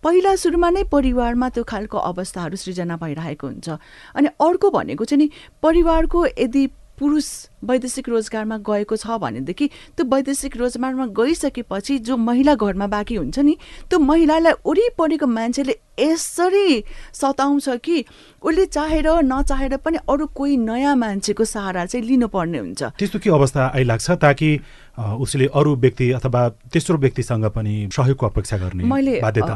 पहिला 0.04 0.36
सुरुमा 0.36 0.70
नै 0.70 0.84
परिवारमा 0.88 1.50
त्यो 1.50 1.64
खालको 1.64 1.98
अवस्थाहरू 1.98 2.56
सृजना 2.56 2.96
भइरहेको 2.98 3.48
हुन्छ। 3.48 3.70
अनि 4.16 4.28
अर्को 4.40 4.70
भनेको 4.72 5.06
चाहिँ 5.06 5.20
नि 5.20 5.30
परिवारको 5.62 6.26
यदि 6.40 6.68
पुरुष 6.96 7.28
वैदेशिक 7.60 8.08
रोजगारमा 8.10 8.58
गएको 8.64 8.96
छ 8.96 9.20
भनेदेखि 9.20 9.68
त्यो 10.00 10.06
वैदेशिक 10.08 10.56
रोजगारमा 10.58 11.06
गइसकेपछि 11.12 11.98
जो 12.08 12.16
महिला 12.16 12.56
घरमा 12.56 12.88
बाँकी 12.88 13.16
हुन्छ 13.16 13.40
नि 13.40 13.56
त्यो 13.92 14.00
महिलालाई 14.00 14.54
वरिपरिको 14.64 15.28
मान्छेले 15.28 15.76
यसरी 16.00 16.84
सताउँछ 17.12 17.68
कि 17.84 18.06
उसले 18.40 18.66
चाहेर 18.72 19.08
नचाहेर 19.28 19.76
पनि 19.84 19.98
अरू 20.08 20.26
कोही 20.32 20.56
नयाँ 20.58 20.96
मान्छेको 20.96 21.44
सहारा 21.44 21.86
चाहिँ 21.86 22.06
लिनुपर्ने 22.08 22.60
हुन्छ। 22.60 22.84
त्यस्तो 22.96 23.20
के 23.20 23.30
अवस्था 23.30 23.72
आइलाग्छ 23.76 24.12
ताकि 24.24 24.50
उसले 24.98 25.46
अरू 25.52 25.76
व्यक्ति 25.76 26.12
अथवा 26.18 26.42
तेस्रो 26.74 26.98
व्यक्तिसँग 26.98 27.46
पनि 27.56 27.74
सहयोगको 27.92 28.26
अपेक्षा 28.26 28.58
गर्ने 28.58 28.84
मैले 28.84 29.20
बाध्यता 29.22 29.56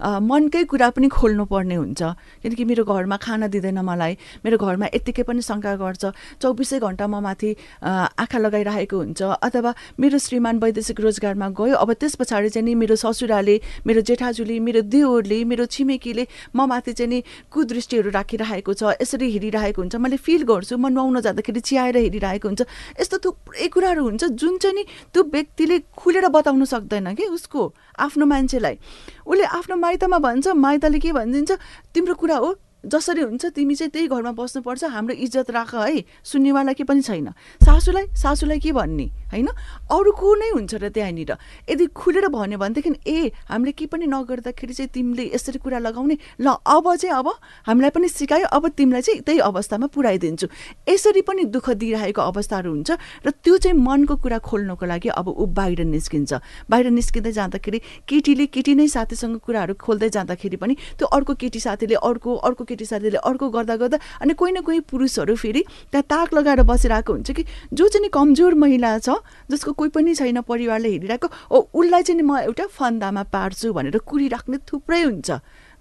अ, 0.00 0.18
मनकै 0.20 0.64
कुरा 0.68 0.88
पनि 0.96 1.08
खोल्नु 1.08 1.44
पर्ने 1.48 1.74
हुन्छ। 1.74 2.02
किनकि 2.42 2.64
मेरो 2.64 2.84
घरमा 2.84 3.16
खाना 3.16 3.46
दिँदैन 3.48 3.78
मलाई। 3.80 4.16
मेरो 4.44 4.56
घरमा 4.58 4.86
यत्तिकै 4.94 5.22
पनि 5.24 5.40
शङ्का 5.40 5.74
गर्छ। 5.80 6.04
चौबिसै 6.42 6.78
घन्टा 6.80 7.06
म 7.06 7.20
माथि 7.24 7.50
आँखा 7.82 8.38
लगाइरहेको 8.38 8.96
हुन्छ। 8.96 9.20
अथवा 9.46 9.70
मेरो 10.00 10.18
श्रीमान 10.18 10.58
वैदेशिक 10.60 11.00
रोजगारमा 11.00 11.48
गयो। 11.56 11.74
अब 11.80 11.92
त्यस 11.96 12.14
पछाडि 12.20 12.48
चाहिँ 12.52 12.64
नि 12.66 12.74
मेरो 12.76 12.96
ससुराले 13.00 13.56
मेरो 13.86 14.00
जेठाजुली 14.04 14.58
मेरो 14.60 14.80
देवरले 14.92 15.38
मेरो 15.44 15.64
छिमेकीले 15.72 16.24
म 16.56 16.66
माथि 16.68 16.92
चाहिँ 16.92 17.08
नि 17.08 17.18
कुदृष्टिहरू 17.48 18.10
राखिरहेको 18.12 18.72
छ। 18.74 18.82
यसरी 19.00 19.26
हेरिरहेको 19.32 19.80
हुन्छ। 19.82 19.94
मैले 19.96 20.16
फिल 20.20 20.42
गर्छु। 20.44 20.76
म 20.76 20.86
नुहाउन 20.92 21.20
जाँदाखेरि 21.24 21.60
चियाएर 21.60 21.96
हेरिरहेको 21.96 22.46
हुन्छ। 22.48 22.62
यस्तो 23.00 23.16
थुप्रै 23.24 23.68
कुराहरू 23.72 24.02
हुन्छ। 24.04 24.24
जुन 24.36 24.58
चाहिँ 24.58 24.65
नि 24.72 24.84
त्यो 25.12 25.22
व्यक्तिले 25.22 25.78
खुलेर 25.96 26.28
बताउन 26.28 26.64
सक्दैन 26.64 27.14
कि 27.14 27.24
उसको 27.26 27.72
आफ्नो 27.98 28.26
मान्छेलाई। 28.26 28.78
उसले 29.26 29.44
आफ्नो 29.44 29.76
माइतमा 29.76 30.18
भन्छ 30.18 30.48
माइतले 30.48 30.98
के 30.98 31.12
भनिदिन्छ 31.12 31.52
तिम्रो 31.94 32.14
कुरा 32.14 32.36
हो 32.36 32.54
जसरी 32.86 33.20
हुन्छ 33.20 33.44
तिमी 33.50 33.74
चाहिँ 33.74 33.90
त्यही 33.90 34.06
घरमा 34.08 34.32
बस्नुपर्छ 34.32 34.84
हाम्रो 34.94 35.14
इज्जत 35.14 35.50
राख 35.50 35.74
है। 35.74 36.04
सुन्नेवाला 36.22 36.72
के 36.72 36.84
पनि 36.84 37.02
छैन। 37.02 37.28
सासूलाई 37.62 38.06
सासूलाई 38.14 38.58
के 38.58 38.72
भन्ने 38.72 39.06
होइन? 39.32 39.48
अरूको 39.90 40.34
नै 40.34 40.48
हुन्छ 40.54 40.74
र 40.74 40.88
त्यहाँनिर। 40.88 41.32
यदि 41.68 41.86
खुलेर 41.90 42.28
भन्यो 42.30 42.58
भनेदेखि 42.58 42.90
ए 43.06 43.32
हामीले 43.50 43.72
के 43.72 43.86
पनि 43.86 44.06
नगर्दाखेरि 44.06 44.74
चाहिँ 44.74 44.90
तिमीले 44.94 45.24
यसरी 45.34 45.58
कुरा 45.58 45.78
लगाउने? 45.82 46.16
ल 46.40 46.46
अब 46.62 46.86
चाहिँ 46.94 47.14
अब 47.16 47.28
हामीलाई 47.66 47.90
पनि 47.90 48.08
सिकायो 48.08 48.46
अब 48.46 48.68
तिमीलाई 48.78 49.02
चाहिँ 49.02 49.20
त्यही 49.26 49.38
अवस्थामा 49.40 49.86
पुऱ्याइदिन्छु। 49.90 50.46
यसरी 50.88 51.22
पनि 51.26 51.44
दुःख 51.50 51.70
दिइरहेको 51.74 52.22
अवस्थाहरू 52.22 52.70
हुन्छ 52.70 52.90
र 53.26 53.30
त्यो 53.34 53.56
चाहिँ 53.58 53.76
मनको 53.76 54.14
कुरा 54.22 54.38
खोल्नको 54.38 54.84
लागि 54.86 55.08
अब 55.10 55.26
ऊ 55.28 55.46
बाहिर 55.50 55.84
निस्किन्छ। 55.84 56.32
बाहिर 56.70 56.86
निस्किँदै 56.94 57.32
जाँदाखेरि 57.32 57.78
केटीले 58.06 58.46
केटी 58.46 58.74
नै 58.74 58.86
साथीसँग 58.86 59.36
कुराहरू 59.42 59.74
खोल्दै 59.74 60.08
जाँदाखेरि 60.08 60.56
पनि 60.56 60.74
त्यो 60.96 61.06
अर्को 61.08 61.34
केटी 61.34 61.60
साथीले 61.60 61.94
अर्को 61.98 62.30
अर्को 62.46 62.64
केटी 62.76 62.84
साथीले 62.84 63.24
अर्को 63.24 63.48
गर्दा 63.48 63.76
गर्दा 63.76 63.98
अनि 64.20 64.34
कोही 64.36 64.52
न 64.52 64.60
कोही 64.60 64.80
पुरुषहरू 64.84 65.34
फेरि 65.34 65.64
त्यहाँ 65.92 66.04
ताक 66.04 66.34
लगाएर 66.34 66.62
बसिरहेको 66.68 67.12
हुन्छ 67.12 67.30
कि 67.32 67.44
जो 67.72 67.88
चाहिँ 67.88 68.08
कमजोर 68.12 68.54
महिला 68.54 68.98
छ 69.00 69.16
जसको 69.50 69.72
कोही 69.72 69.90
पनि 69.96 70.14
छैन 70.14 70.40
परिवारले 70.44 70.88
हेरिरहेको 70.92 71.28
ओ 71.50 71.56
उसलाई 71.72 72.02
चाहिँ 72.02 72.22
म 72.22 72.36
एउटा 72.44 72.66
फन्दामा 72.76 73.22
पार्छु 73.32 73.72
भनेर 73.72 73.98
कुरिराख्ने 74.04 74.58
थुप्रै 74.68 75.02
हुन्छ। 75.02 75.30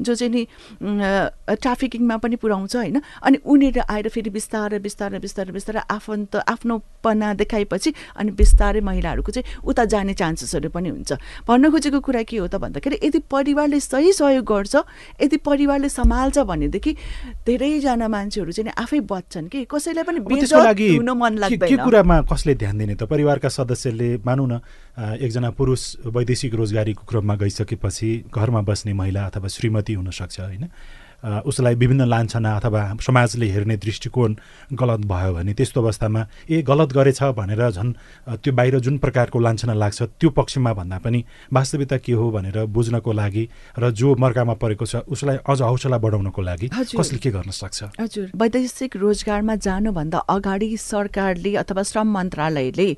जो 0.02 0.16
चाहिँ 0.16 0.32
नि 0.34 0.44
ट्राफिकिङमा 1.56 2.16
पनि 2.18 2.36
पुऱ्याउँछ 2.36 2.76
होइन? 2.76 3.02
अनि 3.24 3.38
उनीहरू 3.46 3.82
आएर 3.90 4.08
फेरि 4.10 4.30
बिस्तारै 4.30 4.80
बिस्तारै 4.80 5.20
बिस्तारै 5.20 5.52
बिस्तारै 5.54 5.82
आफन्त 5.90 6.36
आफ्नोपना 6.36 7.34
देखाएपछि 7.42 7.94
अनि 8.18 8.32
बिस्तारै 8.32 8.82
महिलाहरूको 8.82 9.32
चाहिँ 9.32 9.62
उता 9.64 9.86
जाने 9.86 10.14
चान्सेसहरू 10.14 10.70
पनि 10.70 10.90
हुन्छ। 10.90 11.12
भन्न 11.48 11.70
खोजेको 11.72 12.00
कुरा 12.02 12.24
के 12.24 12.38
हो 12.38 12.48
त 12.48 12.56
भन्दाखेरि 12.58 13.00
यदि 13.04 13.20
परिवारले 13.32 13.80
सही 13.80 14.12
सहयोग 14.14 14.46
गर्छ 14.46 14.76
यदि 15.22 15.38
परिवारले 15.38 15.90
सम्हाल्छ 15.90 16.38
भनेदेखि 16.46 16.92
धेरैजना 17.46 18.08
मान्छेहरू 18.08 18.52
चाहिँ 18.52 18.68
नि 18.68 18.74
आफै 18.78 19.00
बच्छन् 19.06 19.48
कि 19.48 19.66
कसैलाई 19.70 20.04
पनि 20.04 20.20
मन 21.16 21.34
के- 21.36 21.60
के 21.60 21.66
लाग्दैन। 21.66 21.86
कुरामा 21.86 22.16
कसले 22.32 22.54
ध्यान 22.56 22.78
दिने 22.78 22.96
त? 22.96 23.04
परिवारका 23.06 23.50
सदस्यले 23.50 24.10
मानौँ 24.26 24.48
न 24.48 24.60
एकजना 25.00 25.50
पुरुष 25.52 25.96
वैदेशिक 26.06 26.54
रोजगारीको 26.54 27.04
क्रममा 27.10 27.36
गइसकेपछि 27.36 28.26
घरमा 28.36 28.62
बस्ने 28.62 28.94
महिला 28.94 29.26
अथवा 29.26 29.48
श्रीमती 29.48 29.94
हुनसक्छ 29.94 30.40
होइन? 30.40 30.70
उसलाई 31.24 31.76
विभिन्न 31.76 32.06
लान्छना 32.06 32.56
अथवा 32.58 32.82
समाजले 33.02 33.48
हेर्ने 33.52 33.78
दृष्टिकोण 33.78 34.36
गलत 34.74 35.06
भयो 35.08 35.34
भने 35.34 35.54
त्यस्तो 35.54 35.82
अवस्थामा 35.82 36.26
ए 36.50 36.62
गलत 36.62 36.94
गरेछ 36.94 37.22
भनेर 37.38 37.70
झन् 37.72 37.94
त्यो 38.44 38.54
बाहिर 38.54 38.80
जुन 38.80 38.98
प्रकारको 38.98 39.40
लान्छना 39.40 39.74
लाग्छ 39.74 40.02
त्यो 40.04 40.30
पक्षमा 40.38 40.74
भन्दा 40.74 40.98
पनि 41.06 41.24
वास्तविकता 41.54 41.98
के 42.06 42.14
हो 42.14 42.30
भनेर 42.32 42.66
बुझ्नको 42.76 43.12
लागि 43.14 43.48
र 43.80 43.92
जो 43.92 44.16
मर्कामा 44.20 44.54
परेको 44.64 44.86
छ 44.86 44.96
उसलाई 45.08 45.38
अझ 45.50 45.62
हौसला 45.62 45.98
बढाउनको 45.98 46.42
लागि। 46.42 46.68
कसले 46.70 47.18
के 47.20 47.32
गर्न 47.32 47.52
सक्छ 47.52 47.84
हजुर 48.00 48.32
वैदेशिक 48.36 48.96
रोजगारमा 48.98 49.56
जानुभन्दा 49.66 50.20
अगाडि 50.36 50.76
सरकारले 50.78 51.56
अथवा 51.56 51.84
श्रम 51.84 52.12
मन्त्रालयले 52.18 52.90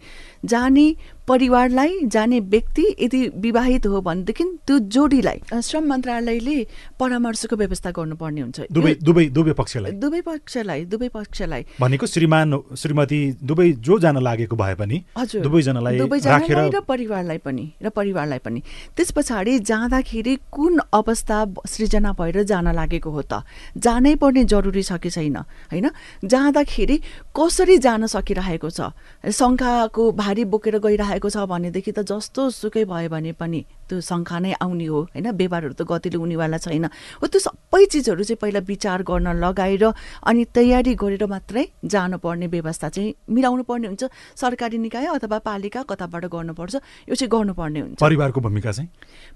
जाने 0.46 0.88
परिवारलाई 1.28 2.00
जाने 2.08 2.40
व्यक्ति 2.52 2.84
यदि 3.00 3.22
विवाहित 3.46 3.86
हो 3.86 4.02
भनेदेखि 4.02 4.44
त्यो 4.68 4.78
जोडीलाई 4.96 5.62
श्रम 5.62 5.88
मन्त्रालयले 5.90 6.58
परामर्शको 7.00 7.56
व्यवस्था 7.56 7.92
गर्नुपर्ने 8.08 8.42
हुन्छ। 8.42 8.60
दुवै 8.72 8.94
दुवै 9.04 9.26
दुवै 9.30 9.54
पक्षलाई। 9.54 9.92
दुवै 9.92 10.22
पक्षलाई 10.22 10.80
दुवै 10.86 11.10
पक्षलाई। 11.12 11.62
भनेको 11.80 12.06
श्रीमान 12.08 12.48
श्रीमती 12.76 13.20
दुवै 13.44 13.68
जो 13.84 14.00
जान 14.00 14.18
लागेको 14.24 14.56
भए 14.56 14.76
पनि 14.76 14.98
हजुर। 15.18 15.42
दुवैजनालाई 15.44 15.98
दुवैजनालाई 15.98 16.48
राखेर 16.48 16.60
र 16.72 16.80
परिवारलाई 16.82 17.38
पनि 17.38 17.66
र 17.84 17.90
परिवारलाई 17.90 18.40
पनि। 18.40 18.60
त्यस 18.96 19.12
पछाडि 19.12 19.60
जाँदाखेरि 19.60 20.34
कुन 20.52 20.80
अवस्था 20.94 21.38
सृजना 21.68 22.12
भएर 22.16 22.44
जान 22.44 22.72
लागेको 22.72 23.10
हो 23.12 23.22
त? 23.22 23.44
जानै 23.78 24.16
पर्ने 24.16 24.44
जरुरी 24.48 24.84
छ 24.84 24.98
कि 24.98 25.10
छैन? 25.10 25.38
होइन? 25.72 25.88
जाँदाखेरि 26.24 26.98
कसरी 27.36 27.78
जान 27.78 28.08
सकिरहेको 28.08 28.70
छ? 28.70 28.80
शङ्खाको 29.28 30.04
भारी 30.12 30.44
बोकेर 30.46 30.80
गइरहेको 30.80 31.30
छ 31.30 31.38
भनेदेखि 31.44 31.92
त 31.92 32.00
जस्तो 32.08 32.50
सुकै 32.50 32.86
भयो 32.88 33.10
भने 33.10 33.32
पनि 33.36 33.66
त्यो 33.88 34.00
शङ्खा 34.02 34.38
नै 34.40 34.52
आउने 34.60 34.86
हो 34.86 35.00
होइन? 35.16 35.28
व्यवहारहरू 35.32 35.74
त 35.74 35.82
गतिलो 35.88 36.20
हुनेवाला 36.20 36.58
छैन। 36.60 36.86
हो 37.22 37.26
त्यो 37.28 37.40
सबै 37.40 37.84
चिजहरू 37.88 38.24
चाहिँ 38.24 38.40
पहिला 38.42 38.60
विचार 38.68 39.02
गर्न 39.08 39.28
लगाएर 39.40 39.84
अनि 40.28 40.44
तयारी 40.52 40.94
गरेर 40.96 41.24
मात्रै 41.26 41.64
जानुपर्ने 41.86 42.48
व्यवस्था 42.48 42.88
चाहिँ 42.90 43.16
मिलाउनु 43.32 43.64
पर्ने 43.64 43.88
हुन्छ। 43.88 44.04
सरकारी 44.36 44.78
निकाय 44.78 45.06
अथवा 45.16 45.38
पालिका 45.40 45.82
कताबाट 45.88 46.26
गर्नुपर्छ 46.28 46.76
यो 47.08 47.16
चाहिँ 47.16 47.32
गर्नुपर्ने 47.32 47.80
हुन्छ। 47.80 48.00
परिवारको 48.04 48.40
भूमिका 48.42 48.72
चाहिँ? 48.72 48.90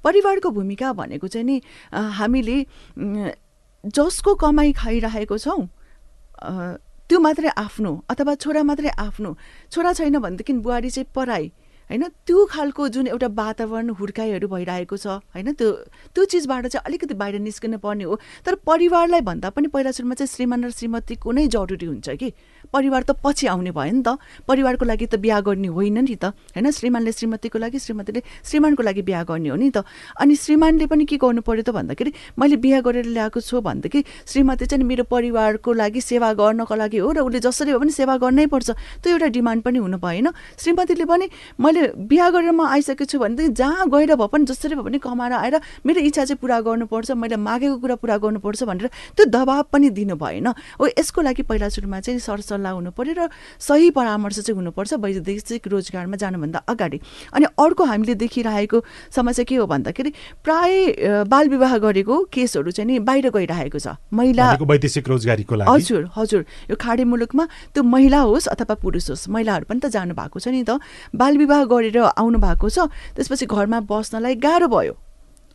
परिवारको 0.04 0.50
भूमिका 0.52 0.88
भनेको 0.94 1.28
चाहिँ 1.28 1.46
नि 1.48 1.56
हामीले 2.20 2.58
जसको 3.84 4.36
कमाइ 4.36 4.72
खाइरहेको 4.78 5.38
छौँ 5.38 5.62
त्यो 7.10 7.20
मात्रै 7.20 7.50
आफ्नो 7.58 7.92
अथवा 8.10 8.34
छोरा 8.36 8.62
मात्रै 8.64 8.92
आफ्नो। 9.00 9.30
छोरा 9.72 9.92
छैन 9.94 10.20
भनेदेखि 10.20 10.54
बुहारी 10.64 10.90
चाहिँ 10.90 11.08
पराई। 11.16 11.52
होइन 11.92 12.08
त्यो 12.24 12.46
खालको 12.48 12.88
जुन 12.88 13.08
एउटा 13.12 13.28
वातावरण 13.36 13.90
हुर्काइहरू 14.00 14.48
भइरहेको 14.48 14.96
छ 14.96 15.20
होइन 15.36 15.52
त्यो 15.60 15.72
त्यो 16.16 16.24
चिजबाट 16.24 16.68
चाहिँ 16.72 16.88
अलिकति 16.88 17.14
बाहिर 17.20 17.40
निस्किनु 17.44 17.78
पर्ने 17.84 18.08
हो। 18.08 18.16
तर 18.48 18.56
परिवारलाई 18.64 19.22
भन्दा 19.22 19.50
पनि 19.52 19.68
पहिला 19.68 19.92
सुरुमा 19.92 20.16
चाहिँ 20.16 20.32
श्रीमान 20.32 20.64
र 20.64 20.70
श्रीमतीको 20.72 21.32
नै 21.36 21.48
जरुरी 21.52 21.86
हुन्छ 21.86 22.10
कि? 22.16 22.32
परिवार 22.72 23.04
त 23.04 23.12
पछि 23.20 23.48
आउने 23.52 23.72
भयो 23.76 23.92
नि 23.92 24.04
त। 24.08 24.16
परिवारको 24.48 24.86
लागि 24.88 25.06
त 25.12 25.20
बिहा 25.20 25.40
गर्ने 25.44 25.68
होइन 25.68 26.00
नि 26.08 26.16
त 26.16 26.32
होइन? 26.56 26.72
श्रीमानले 26.72 27.12
श्रीमतीको 27.12 27.60
लागि 27.60 27.80
श्रीमतीले 27.84 28.22
श्रीमानको 28.40 28.84
लागि 28.88 29.02
बिहा 29.04 29.24
गर्ने 29.28 29.50
हो 29.52 29.60
नि 29.60 29.70
त। 29.76 29.84
अनि 30.16 30.36
श्रीमानले 30.40 30.88
पनि 30.88 31.04
के 31.04 31.20
गर्नु 31.20 31.44
पर्यो 31.44 31.64
त 31.68 31.76
भन्दाखेरि 31.76 32.40
मैले 32.40 32.56
बिहा 32.56 32.80
गरेर 32.88 33.12
ल्याएको 33.12 33.40
छु 33.44 33.60
भनेदेखि 33.60 34.00
श्रीमती 34.32 34.66
चाहिँ 34.72 34.88
मेरो 34.88 35.04
परिवारको 35.12 35.70
लागि 35.76 36.00
सेवा 36.00 36.32
गर्नको 36.40 36.76
लागि 36.80 37.04
हो 37.04 37.12
र 37.12 37.20
उसले 37.28 37.40
जसरी 37.44 37.76
भए 37.76 37.80
पनि 37.84 37.92
सेवा 37.92 38.16
गर्नै 38.16 38.48
पर्छ। 38.48 38.70
त्यो 39.04 39.12
एउटा 39.12 39.28
डिमान्ड 39.36 39.62
पनि 39.68 39.78
हुनु 39.84 39.98
भएन। 40.00 40.32
श्रीमतीले 40.56 41.06
पनि 41.12 41.28
मैले 41.60 41.81
बिहा 41.98 42.30
गरेर 42.30 42.52
म 42.52 42.62
आइसकेको 42.68 43.06
छु 43.06 43.20
भनेदेखि 43.20 43.54
जहाँ 43.58 43.88
गएर 43.90 44.16
भए 44.16 44.28
पनि 44.32 44.46
जसरी 44.46 44.76
भए 44.76 44.84
पनि 44.84 45.00
कमाएर 45.00 45.34
आएर 45.34 45.56
मेरो 45.86 46.00
इच्छा 46.02 46.24
चाहिँ 46.26 46.40
पुरा 46.42 46.60
गर्नुपर्छ 46.62 47.12
मैले 47.12 47.36
मागेको 47.36 47.78
कुरा 47.82 47.96
पुरा 48.02 48.18
गर्नुपर्छ 48.18 48.64
भनेर 48.64 48.88
त्यो 49.18 49.26
दबाब 49.26 49.66
पनि 49.72 49.90
दिनु 49.90 50.16
भएन। 50.16 50.48
हो 50.80 50.88
यसको 50.88 51.22
लागि 51.22 51.44
पहिला 51.50 51.70
सुरुमा 51.70 52.00
चाहिँ 52.00 52.20
सरसल्लाह 52.20 52.72
हुनु 52.72 52.92
पर्यो 52.92 53.14
र 53.18 53.30
सही 53.60 53.90
परामर्श 53.92 54.40
चाहिँ 54.46 54.56
हुनुपर्छ 54.56 54.94
वैदेशिक 55.02 55.68
रोजगारमा 55.68 56.16
जानुभन्दा 56.16 56.60
अगाडि। 56.70 57.00
अनि 57.34 57.46
अर्को 57.60 57.84
हामीले 57.84 58.16
देखिरहेको 58.16 58.84
समस्या 59.12 59.46
के 59.46 59.56
हो 59.56 59.66
भन्दाखेरि 59.68 60.12
प्राय 60.44 61.26
बाल 61.28 61.50
विवाह 61.50 61.78
गरेको 61.78 62.16
केसहरू 62.34 62.72
चाहिँ 62.72 62.88
नि 62.88 63.00
बाहिर 63.00 63.30
गइरहेको 63.30 63.80
छ। 63.80 63.96
महिला 64.14 64.46
वैदेशिक 64.62 65.08
रोजगारीको 65.10 65.56
लागि? 65.56 65.72
हजुर 65.72 66.10
हजुर। 66.16 66.42
यो 66.70 66.76
खाडी 66.76 67.04
मुलुकमा 67.04 67.46
त्यो 67.74 67.84
महिला 67.84 68.20
होस् 68.20 68.48
अथवा 68.54 68.76
पुरुष 68.82 69.10
होस् 69.10 69.30
महिलाहरू 69.30 69.66
पनि 69.70 69.80
त 69.80 69.88
जानु 69.92 70.14
भएको 70.14 70.40
छ 70.40 70.48
नि 70.52 70.64
त। 70.64 70.80
बाल 71.16 71.38
विवाह 71.62 71.70
गरेर 71.70 71.98
आउनु 72.18 72.38
भएको 72.42 72.70
छ 72.70 72.90
त्यसपछि 73.16 73.46
घरमा 73.46 73.80
बस्नलाई 73.86 74.36
गाह्रो 74.42 74.68
भयो। 74.68 74.94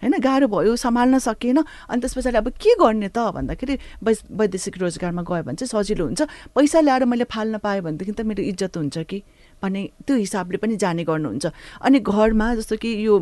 होइन 0.02 0.14
गाह्रो 0.20 0.46
भयो 0.46 0.76
सम्हाल्न 0.76 1.18
सकिएन 1.18 1.58
अनि 1.90 2.00
त्यस 2.00 2.14
पछाडि 2.14 2.36
अब 2.36 2.48
के 2.60 2.74
गर्ने 2.78 3.08
त 3.08 3.18
भन्दाखेरि 3.32 3.74
वैदेशिक 4.04 4.78
रोजगारमा 4.78 5.22
गयो 5.24 5.42
भने 5.42 5.56
चाहिँ 5.56 5.72
सजिलो 5.72 6.04
हुन्छ। 6.04 6.22
पैसा 6.52 6.80
ल्याएर 6.80 7.04
मैले 7.08 7.24
फाल्न 7.24 7.58
पाएँ 7.58 7.80
भनेदेखि 7.80 8.12
त 8.12 8.20
मेरो 8.22 8.42
इज्जत 8.44 8.76
हुन्छ 8.76 8.98
कि? 9.08 9.22
भन्ने 9.62 9.82
त्यो 10.06 10.16
हिसाबले 10.16 10.56
पनि 10.60 10.76
जाने 10.76 11.04
गर्नुहुन्छ। 11.08 11.46
अनि 11.80 11.98
घरमा 12.04 12.54
जस्तो 12.54 12.76
कि 12.76 12.92
यो 13.06 13.14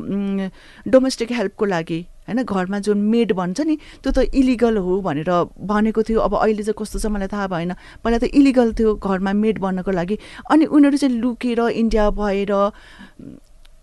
डोमेस्टिक 0.90 1.32
हेल्पको 1.32 1.64
लागि 1.64 2.00
होइन 2.28 2.42
घरमा 2.42 2.78
जुन 2.80 2.98
मेड 3.12 3.32
भन्छ 3.32 3.60
नि 3.60 3.76
त्यो 4.02 4.12
त 4.12 4.18
इलिगल 4.34 4.76
हो 4.78 5.00
भनेर 5.00 5.30
भनेको 5.60 6.02
थियो। 6.02 6.20
अब 6.20 6.34
अहिले 6.36 6.62
चाहिँ 6.62 6.78
कस्तो 6.78 6.98
छ 6.98 7.06
मलाई 7.06 7.28
थाहा 7.28 7.46
भएन। 7.48 7.72
पहिला 8.04 8.18
त 8.18 8.24
इलिगल 8.32 8.72
थियो 8.72 8.94
घरमा 8.96 9.32
मेड 9.32 9.58
बन्नको 9.60 9.90
लागि। 9.90 10.18
अनि 10.50 10.64
उनीहरू 10.66 10.96
चाहिँ 10.96 11.16
लुकेर 11.20 11.60
इन्डिया 11.74 12.10
भएर 12.10 12.52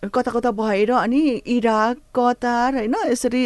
कता 0.09 0.31
कता 0.31 0.51
भएर 0.51 0.91
अनि 0.91 1.21
इराक 1.45 1.97
कतार 2.15 2.75
होइन 2.75 2.95
यसरी 3.07 3.41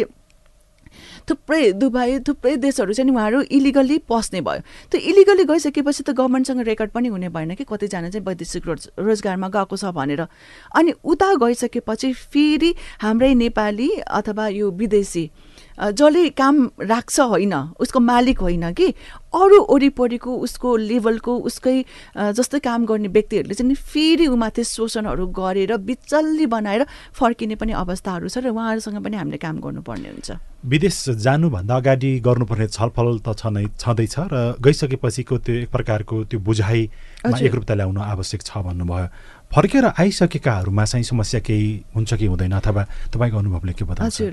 थुप्रै 1.28 1.72
दुबई 1.72 2.18
थुप्रै 2.26 2.56
देशहरू 2.56 2.92
चाहिँ 2.92 3.10
उहाँहरू 3.10 3.40
इलिगल्ली 3.50 3.98
पस्ने 4.08 4.40
भयो। 4.40 4.60
त्यो 4.90 5.00
इलिगल्ली 5.00 5.44
गइसकेपछि 5.44 6.02
त 6.02 6.10
गभर्मेन्टसँग 6.10 6.60
रेकर्ड 6.60 6.90
पनि 6.90 7.08
हुने 7.08 7.28
भएन 7.28 7.54
कि 7.54 7.64
कतिजना 7.64 8.10
चाहिँ 8.10 8.24
वैदेशिक 8.26 8.66
रोज 8.66 8.88
रोजगारमा 8.98 9.48
गएको 9.48 9.76
छ 9.76 9.90
भनेर। 9.90 10.26
अनि 10.74 10.92
उता 11.04 11.34
गइसकेपछि 11.34 12.12
फेरि 12.12 12.74
हाम्रै 13.02 13.34
नेपाली 13.34 13.88
अथवा 14.00 14.48
यो 14.48 14.70
विदेशी 14.70 15.30
जसले 15.76 16.28
काम 16.32 16.56
राख्छ 16.80 17.20
होइन 17.20 17.54
उसको 17.80 18.00
मालिक 18.00 18.40
होइन 18.40 18.72
कि 18.72 18.88
अरू 19.36 19.58
वरिपरिको 19.68 20.34
उसको 20.46 20.76
लेभलको 20.76 21.36
उसकै 21.48 21.76
जस्तै 22.16 22.58
काम 22.64 22.86
गर्ने 22.86 23.08
व्यक्तिहरूले 23.08 23.54
चाहिँ 23.54 23.68
नि 23.68 23.74
फेरि 23.76 24.26
उमाथि 24.26 24.64
शोषणहरू 24.64 25.26
गरेर 25.36 25.76
बिचल्ली 25.76 26.46
बनाएर 26.46 26.86
फर्किने 27.12 27.54
पनि 27.60 27.72
अवस्थाहरू 27.76 28.28
छ 28.28 28.38
र 28.40 28.48
उहाँहरूसँग 28.48 29.04
पनि 29.04 29.16
हामीले 29.16 29.36
काम 29.36 29.60
गर्नुपर्ने 29.60 30.08
हुन्छ। 30.08 30.30
विदेश 30.64 30.96
जानुभन्दा 31.20 31.76
अगाडि 31.76 32.10
गर्नुपर्ने 32.24 32.66
छलफल 32.72 33.18
त 33.20 33.36
छ 33.36 33.52
नै 33.52 33.68
छँदैछ 33.76 34.16
र 34.32 34.56
गइसकेपछिको 34.56 35.38
त्यो 35.38 35.54
एक 35.62 35.70
प्रकारको 35.70 36.24
त्यो 36.24 36.40
बुझाइमा 36.40 37.28
हजुर। 37.28 37.46
एकरूपता 37.46 37.74
ल्याउन 37.76 37.98
आवश्यक 38.16 38.40
छ 38.42 38.64
भन्नुभयो। 38.64 39.08
फर्केर 39.46 39.84
आइसकेकाहरूमा 39.94 40.84
चाहिँ 40.84 41.04
समस्या 41.04 41.40
केही 41.40 41.68
हुन्छ 41.94 42.14
कि 42.14 42.26
हुँदैन 42.26 42.52
अथवा 42.58 42.82
तपाईँको 43.14 43.38
अनुभवले 43.38 43.72
के 43.78 43.84
बताउँछ? 43.84 44.10
हजुर। 44.10 44.32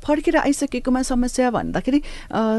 फर्केर 0.00 0.36
आइसकेकोमा 0.36 1.02
समस्या 1.02 1.50
भन्दाखेरि 1.50 2.00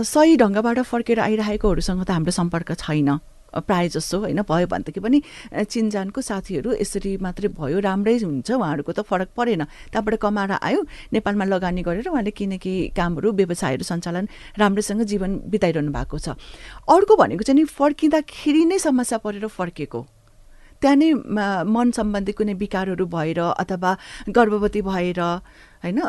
सही 0.05 0.37
ढङ्गबाट 0.37 0.79
फर्केर 0.85 1.19
आइरहेकोहरूसँग 1.19 2.03
त 2.05 2.09
हाम्रो 2.11 2.31
सम्पर्क 2.31 2.71
छैन। 2.77 3.19
प्राय 3.51 3.87
जसो 3.91 4.19
होइन 4.23 4.41
भयो 4.47 4.67
भनेदेखि 4.71 4.99
पनि 5.03 5.19
चिनजानको 5.67 6.21
साथीहरू 6.23 6.71
यसरी 6.79 7.11
मात्रै 7.19 7.51
भयो 7.51 7.79
राम्रै 7.83 8.15
हुन्छ 8.23 8.47
उहाँहरूको 8.47 8.91
त 8.95 9.03
फरक 9.03 9.29
परेन। 9.35 9.63
त्यहाँबाट 9.91 10.15
कमाएर 10.23 10.51
आयो 10.55 10.79
नेपालमा 11.11 11.45
लगानी 11.51 11.83
गरेर 11.83 12.07
उहाँले 12.07 12.31
किनकि 12.31 12.95
कामहरू 12.95 13.31
व्यवसायहरू 13.35 13.83
सञ्चालन 13.83 14.25
राम्रैसँग 14.55 15.03
जीवन 15.03 15.31
बिताइरहनु 15.51 15.91
भएको 15.91 16.17
छ। 16.23 16.39
अर्को 16.87 17.13
भनेको 17.19 17.43
चाहिँ 17.43 17.59
नि 17.59 17.67
फर्किँदाखेरि 17.67 18.63
नै 18.71 18.79
समस्या 18.79 19.19
परेर 19.19 19.51
फर्केको। 19.51 19.99
त्यहाँ 20.81 20.95
नै 20.95 21.11
मन 21.67 21.91
सम्बन्धी 21.91 22.31
कुनै 22.31 22.55
विकारहरू 22.55 23.05
भएर 23.05 23.39
अथवा 23.59 23.91
गर्भवती 24.31 24.81
भएर 24.81 25.19
होइन? 25.83 25.99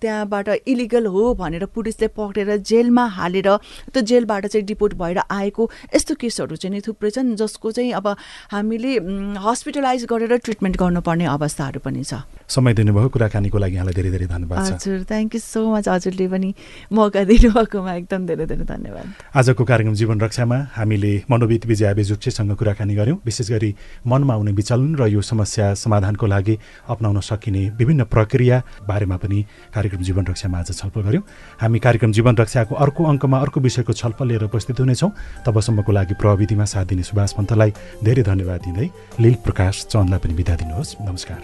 त्यहाँबाट 0.00 0.48
इलिगल 0.66 1.06
हो 1.06 1.22
भनेर 1.34 1.64
पुलिसले 1.74 2.08
पक्रेर 2.16 2.56
जेलमा 2.62 3.04
हालेर 3.18 3.48
त्यो 3.92 4.02
जेलबाट 4.02 4.46
चाहिँ 4.46 4.66
डिपोर्ट 4.66 4.94
भएर 4.96 5.18
आएको 5.30 5.70
यस्तो 5.94 6.14
केसहरू 6.20 6.56
चाहिँ 6.56 6.74
नि 6.74 6.80
थुप्रै 6.86 7.10
छन् 7.10 7.36
जसको 7.36 7.70
चाहिँ 7.72 7.92
अब 7.92 8.06
हामीले 8.50 8.92
हस्पिटलाइज 9.40 10.04
गरेर 10.10 10.36
ट्रिटमेन्ट 10.38 10.76
गर्नुपर्ने 10.76 11.24
अवस्थाहरू 11.26 11.80
पनि 11.84 12.04
छ। 12.04 12.24
समय 12.48 12.74
दिनुभयो 12.74 13.08
कुराकानीको 13.08 13.58
लागि 13.58 13.74
यहाँलाई 13.74 13.94
धेरै 13.94 14.10
धेरै 14.10 14.26
धन्यवाद 14.26 14.58
हजुर 14.58 15.02
थ्याङ्क 15.10 15.34
यू 15.34 15.40
सो 15.40 15.60
मच 15.70 15.88
हजुरले 15.88 16.26
पनि 16.28 16.50
मौका 16.92 17.22
दिनुभएकोमा 17.24 17.92
एकदम 17.94 18.26
धेरै 18.26 18.46
धेरै 18.46 18.64
धन्यवाद। 18.66 19.06
आजको 19.36 19.64
कार्यक्रम 19.64 19.94
जीवन 19.94 20.20
रक्षामा 20.20 20.58
हामीले 20.76 21.12
मनोविद 21.30 21.64
विजया 21.70 21.92
बेजुक्सेसँग 21.94 22.54
कुराकानी 22.58 22.94
गऱ्यौँ 22.94 23.18
विशेष 23.24 23.50
गरी 23.50 23.70
मनमा 24.06 24.34
आउने 24.34 24.52
विचलन 24.52 24.94
र 24.96 25.06
यो 25.14 25.20
समस्या 25.22 25.74
समाधानको 25.78 26.26
लागि 26.26 26.58
अप्नाउन 26.90 27.20
सकिने 27.20 27.62
विभिन्न 27.78 28.04
प्रक्रिया 28.10 28.62
बारेमा 28.88 29.09
पनि 29.16 29.44
कार्यक्रम 29.74 30.02
जीवन 30.02 30.26
रक्षामा 30.26 30.58
आज 30.58 30.70
छलफल 30.76 31.00
गऱ्यौँ 31.00 31.22
हामी 31.60 31.78
कार्यक्रम 31.78 32.12
जीवन 32.12 32.36
रक्षाको 32.36 32.74
अर्को 32.74 33.04
अङ्कमा 33.04 33.38
अर्को 33.40 33.60
विषयको 33.60 33.92
छलफल 33.92 34.26
लिएर 34.28 34.44
उपस्थित 34.44 34.80
हुनेछौँ। 34.80 35.10
तबसम्मको 35.46 35.92
लागि 35.92 36.14
प्रविधिमा 36.14 36.64
साथ 36.64 36.84
दिने 36.84 37.02
सुभाष 37.02 37.32
पन्तलाई 37.32 37.70
धेरै 38.04 38.22
धन्यवाद 38.22 38.60
दिँदै 38.60 38.88
लील 39.20 39.34
प्रकाश 39.44 39.86
चन्दलाई 39.90 40.18
पनि 40.18 40.34
बिदा 40.34 40.54
दिनुहोस्। 40.54 40.96
नमस्कार। 41.00 41.40